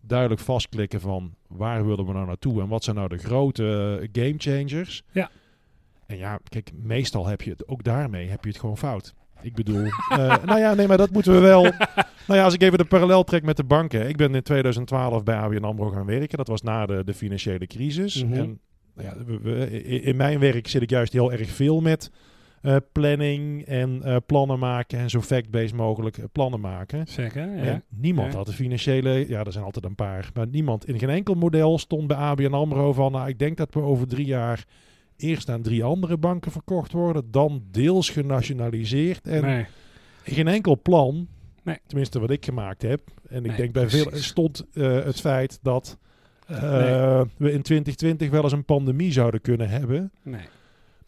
duidelijk 0.00 0.40
vastklikken 0.40 1.00
van 1.00 1.34
waar 1.46 1.86
willen 1.86 2.06
we 2.06 2.12
nou 2.12 2.26
naartoe 2.26 2.60
en 2.60 2.68
wat 2.68 2.84
zijn 2.84 2.96
nou 2.96 3.08
de 3.08 3.18
grote 3.18 3.98
uh, 4.02 4.08
game 4.24 4.34
changers. 4.38 5.02
Ja. 5.12 5.30
En 6.12 6.18
ja, 6.18 6.40
kijk, 6.48 6.70
meestal 6.82 7.26
heb 7.26 7.42
je 7.42 7.50
het, 7.50 7.68
ook 7.68 7.84
daarmee 7.84 8.28
heb 8.28 8.44
je 8.44 8.50
het 8.50 8.58
gewoon 8.58 8.78
fout. 8.78 9.14
Ik 9.40 9.54
bedoel, 9.54 9.84
uh, 9.84 9.88
nou 10.44 10.58
ja, 10.58 10.74
nee, 10.74 10.86
maar 10.86 10.96
dat 10.96 11.10
moeten 11.10 11.32
we 11.32 11.38
wel. 11.38 11.62
nou 11.62 11.72
ja, 12.26 12.44
als 12.44 12.54
ik 12.54 12.62
even 12.62 12.78
de 12.78 12.84
parallel 12.84 13.24
trek 13.24 13.42
met 13.42 13.56
de 13.56 13.64
banken. 13.64 14.08
Ik 14.08 14.16
ben 14.16 14.34
in 14.34 14.42
2012 14.42 15.22
bij 15.22 15.36
ABN 15.36 15.64
AMRO 15.64 15.90
gaan 15.90 16.06
werken. 16.06 16.38
Dat 16.38 16.48
was 16.48 16.62
na 16.62 16.86
de, 16.86 17.02
de 17.04 17.14
financiële 17.14 17.66
crisis. 17.66 18.24
Mhm. 18.24 18.34
En 18.34 18.60
nou 18.94 19.08
ja, 19.08 19.24
we, 19.24 19.70
in 20.00 20.16
mijn 20.16 20.38
werk 20.38 20.68
zit 20.68 20.82
ik 20.82 20.90
juist 20.90 21.12
heel 21.12 21.32
erg 21.32 21.50
veel 21.50 21.80
met 21.80 22.10
uh, 22.62 22.76
planning 22.92 23.64
en 23.64 24.02
uh, 24.04 24.16
plannen 24.26 24.58
maken 24.58 24.98
en 24.98 25.10
zo 25.10 25.20
fact-based 25.20 25.74
mogelijk 25.74 26.18
plannen 26.32 26.60
maken. 26.60 27.06
Zeker, 27.06 27.64
ja. 27.64 27.82
niemand 27.88 28.34
had 28.34 28.46
de 28.46 28.52
financiële, 28.52 29.28
ja, 29.28 29.44
er 29.44 29.52
zijn 29.52 29.64
altijd 29.64 29.84
een 29.84 29.94
paar, 29.94 30.30
maar 30.34 30.46
niemand 30.46 30.88
in 30.88 30.98
geen 30.98 31.08
enkel 31.08 31.34
model 31.34 31.78
stond 31.78 32.06
bij 32.06 32.16
ABN 32.16 32.52
AMRO 32.52 32.92
van, 32.92 33.12
nou, 33.12 33.28
ik 33.28 33.38
denk 33.38 33.56
dat 33.56 33.74
we 33.74 33.80
over 33.80 34.08
drie 34.08 34.26
jaar 34.26 34.64
eerst 35.22 35.48
aan 35.48 35.62
drie 35.62 35.84
andere 35.84 36.16
banken 36.16 36.52
verkocht 36.52 36.92
worden, 36.92 37.30
dan 37.30 37.62
deels 37.70 38.10
genationaliseerd. 38.10 39.26
En 39.26 39.42
nee. 39.42 39.66
geen 40.24 40.48
enkel 40.48 40.80
plan, 40.82 41.28
nee. 41.62 41.78
tenminste 41.86 42.20
wat 42.20 42.30
ik 42.30 42.44
gemaakt 42.44 42.82
heb. 42.82 43.00
En 43.28 43.44
ik 43.44 43.56
denk 43.56 43.72
bij 43.72 43.90
veel 43.90 44.10
stond 44.12 44.64
uh, 44.72 45.04
het 45.04 45.20
feit 45.20 45.58
dat 45.62 45.98
uh, 46.50 46.58
we 47.36 47.52
in 47.52 47.62
2020 47.62 48.30
wel 48.30 48.42
eens 48.42 48.52
een 48.52 48.64
pandemie 48.64 49.12
zouden 49.12 49.40
kunnen 49.40 49.68
hebben. 49.68 50.12
Nee. 50.22 50.44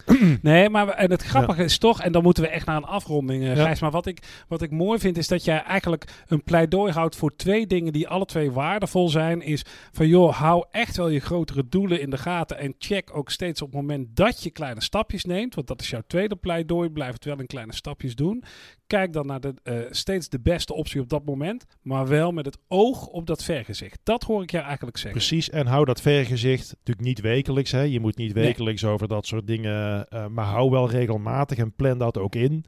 nee, 0.41 0.69
maar 0.69 0.87
en 0.87 1.11
het 1.11 1.23
grappige 1.23 1.63
is 1.63 1.77
toch, 1.77 2.01
en 2.01 2.11
dan 2.11 2.23
moeten 2.23 2.43
we 2.43 2.49
echt 2.49 2.65
naar 2.65 2.75
een 2.75 2.83
afronding, 2.83 3.43
uh, 3.43 3.53
Gijs. 3.53 3.79
Maar 3.79 3.91
wat 3.91 4.05
ik, 4.05 4.43
wat 4.47 4.61
ik 4.61 4.71
mooi 4.71 4.99
vind, 4.99 5.17
is 5.17 5.27
dat 5.27 5.43
jij 5.43 5.63
eigenlijk 5.63 6.05
een 6.27 6.43
pleidooi 6.43 6.91
houdt 6.91 7.15
voor 7.15 7.35
twee 7.35 7.67
dingen 7.67 7.93
die 7.93 8.07
alle 8.07 8.25
twee 8.25 8.51
waardevol 8.51 9.09
zijn. 9.09 9.41
Is 9.41 9.63
van, 9.91 10.07
joh, 10.07 10.35
hou 10.35 10.65
echt 10.71 10.97
wel 10.97 11.09
je 11.09 11.19
grotere 11.19 11.67
doelen 11.69 12.01
in 12.01 12.09
de 12.09 12.17
gaten. 12.17 12.57
En 12.57 12.75
check 12.77 13.17
ook 13.17 13.31
steeds 13.31 13.61
op 13.61 13.67
het 13.67 13.81
moment 13.81 14.15
dat 14.15 14.43
je 14.43 14.49
kleine 14.49 14.81
stapjes 14.81 15.25
neemt. 15.25 15.55
Want 15.55 15.67
dat 15.67 15.81
is 15.81 15.89
jouw 15.89 16.03
tweede 16.07 16.35
pleidooi. 16.35 16.89
Blijf 16.89 17.13
het 17.13 17.25
wel 17.25 17.39
in 17.39 17.47
kleine 17.47 17.73
stapjes 17.73 18.15
doen. 18.15 18.43
Kijk 18.87 19.13
dan 19.13 19.25
naar 19.25 19.39
de, 19.39 19.53
uh, 19.63 19.79
steeds 19.89 20.29
de 20.29 20.39
beste 20.39 20.73
optie 20.73 21.01
op 21.01 21.09
dat 21.09 21.25
moment. 21.25 21.65
Maar 21.81 22.07
wel 22.07 22.31
met 22.31 22.45
het 22.45 22.57
oog 22.67 23.07
op 23.07 23.25
dat 23.27 23.43
vergezicht. 23.43 23.99
Dat 24.03 24.23
hoor 24.23 24.43
ik 24.43 24.51
jou 24.51 24.65
eigenlijk 24.65 24.97
zeggen. 24.97 25.19
Precies, 25.19 25.49
en 25.49 25.67
hou 25.67 25.85
dat 25.85 26.01
vergezicht 26.01 26.75
natuurlijk 26.77 27.07
niet 27.07 27.19
wekelijks. 27.19 27.71
Hè. 27.71 27.81
Je 27.81 27.99
moet 27.99 28.17
niet 28.17 28.33
wekelijks 28.33 28.83
over 28.83 29.07
dat 29.07 29.25
soort 29.25 29.47
dingen. 29.47 30.05
Uh, 30.09 30.27
maar 30.27 30.45
hou 30.45 30.69
wel 30.69 30.89
regelmatig 30.89 31.57
en 31.57 31.73
plan 31.73 31.97
dat 31.97 32.17
ook 32.17 32.35
in. 32.35 32.65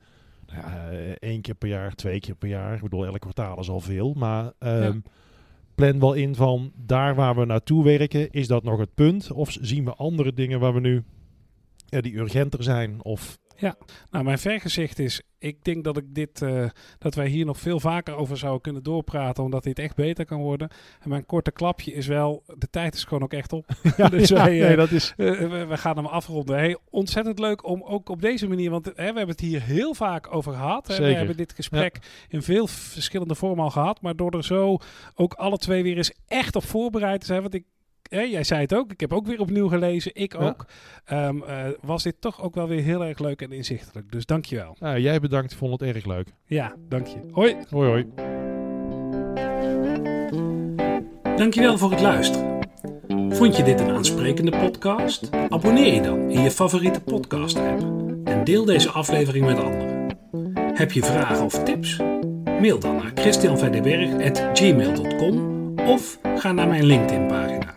Eén 1.19 1.35
uh, 1.35 1.41
keer 1.41 1.55
per 1.55 1.69
jaar, 1.69 1.95
twee 1.95 2.19
keer 2.19 2.35
per 2.35 2.49
jaar. 2.49 2.75
Ik 2.75 2.81
bedoel, 2.81 3.05
elk 3.05 3.19
kwartaal 3.19 3.59
is 3.59 3.69
al 3.69 3.79
veel. 3.79 4.13
Maar 4.13 4.51
um, 4.59 5.03
plan 5.75 5.99
wel 5.99 6.13
in 6.13 6.35
van 6.35 6.71
daar 6.75 7.15
waar 7.15 7.35
we 7.35 7.45
naartoe 7.45 7.83
werken. 7.83 8.31
Is 8.31 8.47
dat 8.47 8.63
nog 8.63 8.79
het 8.79 8.93
punt? 8.93 9.31
Of 9.31 9.57
zien 9.61 9.85
we 9.85 9.93
andere 9.93 10.33
dingen 10.33 10.59
waar 10.59 10.73
we 10.73 10.79
nu 10.79 11.03
die 11.89 12.17
urgenter 12.17 12.63
zijn? 12.63 13.03
Of 13.03 13.37
ja, 13.57 13.75
nou 14.11 14.23
mijn 14.23 14.39
vergezicht 14.39 14.99
is, 14.99 15.21
ik 15.39 15.63
denk 15.63 15.83
dat 15.83 15.97
ik 15.97 16.03
dit, 16.07 16.41
uh, 16.41 16.65
dat 16.97 17.15
wij 17.15 17.27
hier 17.27 17.45
nog 17.45 17.59
veel 17.59 17.79
vaker 17.79 18.15
over 18.15 18.37
zouden 18.37 18.61
kunnen 18.61 18.83
doorpraten, 18.83 19.43
omdat 19.43 19.63
dit 19.63 19.79
echt 19.79 19.95
beter 19.95 20.25
kan 20.25 20.41
worden. 20.41 20.69
En 20.99 21.09
mijn 21.09 21.25
korte 21.25 21.51
klapje 21.51 21.93
is 21.93 22.07
wel, 22.07 22.43
de 22.57 22.69
tijd 22.69 22.95
is 22.95 23.03
gewoon 23.03 23.23
ook 23.23 23.33
echt 23.33 23.53
op. 23.53 23.65
Ja, 23.97 24.09
dus 24.17 24.29
ja, 24.29 24.35
wij, 24.43 24.59
uh, 24.59 24.67
nee, 24.67 24.75
dat 24.75 24.91
is... 24.91 25.13
Uh, 25.17 25.39
we, 25.39 25.65
we, 25.65 25.77
gaan 25.77 25.95
hem 25.95 26.05
afronden. 26.05 26.57
Hey, 26.57 26.77
ontzettend 26.89 27.39
leuk 27.39 27.65
om 27.65 27.83
ook 27.83 28.09
op 28.09 28.21
deze 28.21 28.47
manier, 28.47 28.69
want 28.69 28.85
hè, 28.85 28.93
we 28.93 29.01
hebben 29.01 29.27
het 29.27 29.39
hier 29.39 29.61
heel 29.61 29.93
vaak 29.93 30.33
over 30.33 30.53
gehad. 30.53 30.87
Hè. 30.87 30.97
We 30.97 31.13
hebben 31.13 31.37
dit 31.37 31.53
gesprek 31.53 31.97
ja. 32.01 32.09
in 32.27 32.41
veel 32.41 32.67
verschillende 32.67 33.35
vormen 33.35 33.63
al 33.63 33.71
gehad, 33.71 34.01
maar 34.01 34.15
door 34.15 34.31
er 34.31 34.43
zo 34.43 34.77
ook 35.15 35.33
alle 35.33 35.57
twee 35.57 35.83
weer 35.83 35.97
eens 35.97 36.13
echt 36.27 36.55
op 36.55 36.63
voorbereid 36.63 37.19
te 37.19 37.25
zijn, 37.25 37.41
want 37.41 37.53
ik 37.53 37.63
hè, 38.09 38.21
jij 38.21 38.43
zei 38.43 38.61
het 38.61 38.73
ook, 38.73 38.91
ik 38.91 38.99
heb 38.99 39.13
ook 39.13 39.27
weer 39.27 39.39
opnieuw 39.39 39.67
gelezen, 39.67 40.11
ik 40.15 40.35
ook. 40.35 40.65
Ja. 41.05 41.27
Um, 41.27 41.43
uh, 41.47 41.65
was 41.81 42.03
dit 42.03 42.15
toch 42.19 42.41
ook 42.41 42.55
wel 42.55 42.67
weer 42.67 42.83
heel 42.83 43.03
erg 43.03 43.19
leuk 43.19 43.41
en 43.41 43.51
inzichtelijk. 43.51 44.11
Dus 44.11 44.25
dankjewel. 44.25 44.75
Nou, 44.79 44.99
jij 44.99 45.19
bedankt, 45.19 45.55
vond 45.55 45.79
het 45.79 45.95
erg 45.95 46.05
leuk. 46.05 46.27
Ja, 46.45 46.75
dank 46.89 47.07
je. 47.07 47.17
Hoi. 47.31 47.55
Hoi, 47.69 47.89
hoi. 47.89 48.05
Dankjewel 51.37 51.77
voor 51.77 51.91
het 51.91 52.01
luisteren. 52.01 52.59
Vond 53.29 53.57
je 53.57 53.63
dit 53.63 53.79
een 53.79 53.91
aansprekende 53.91 54.51
podcast? 54.51 55.29
Abonneer 55.49 55.93
je 55.93 56.01
dan 56.01 56.29
in 56.29 56.41
je 56.41 56.51
favoriete 56.51 57.01
podcast 57.01 57.57
app 57.57 57.81
en 58.23 58.43
deel 58.43 58.65
deze 58.65 58.89
aflevering 58.89 59.45
met 59.45 59.59
anderen. 59.59 60.17
Heb 60.73 60.91
je 60.91 61.03
vragen 61.03 61.45
of 61.45 61.63
tips? 61.63 61.97
Mail 62.45 62.79
dan 62.79 62.95
naar 62.95 63.11
christianverdeberg.gmail.com 63.15 65.55
of 65.79 66.19
ga 66.35 66.51
naar 66.51 66.67
mijn 66.67 66.85
LinkedIn 66.85 67.27
pagina. 67.27 67.76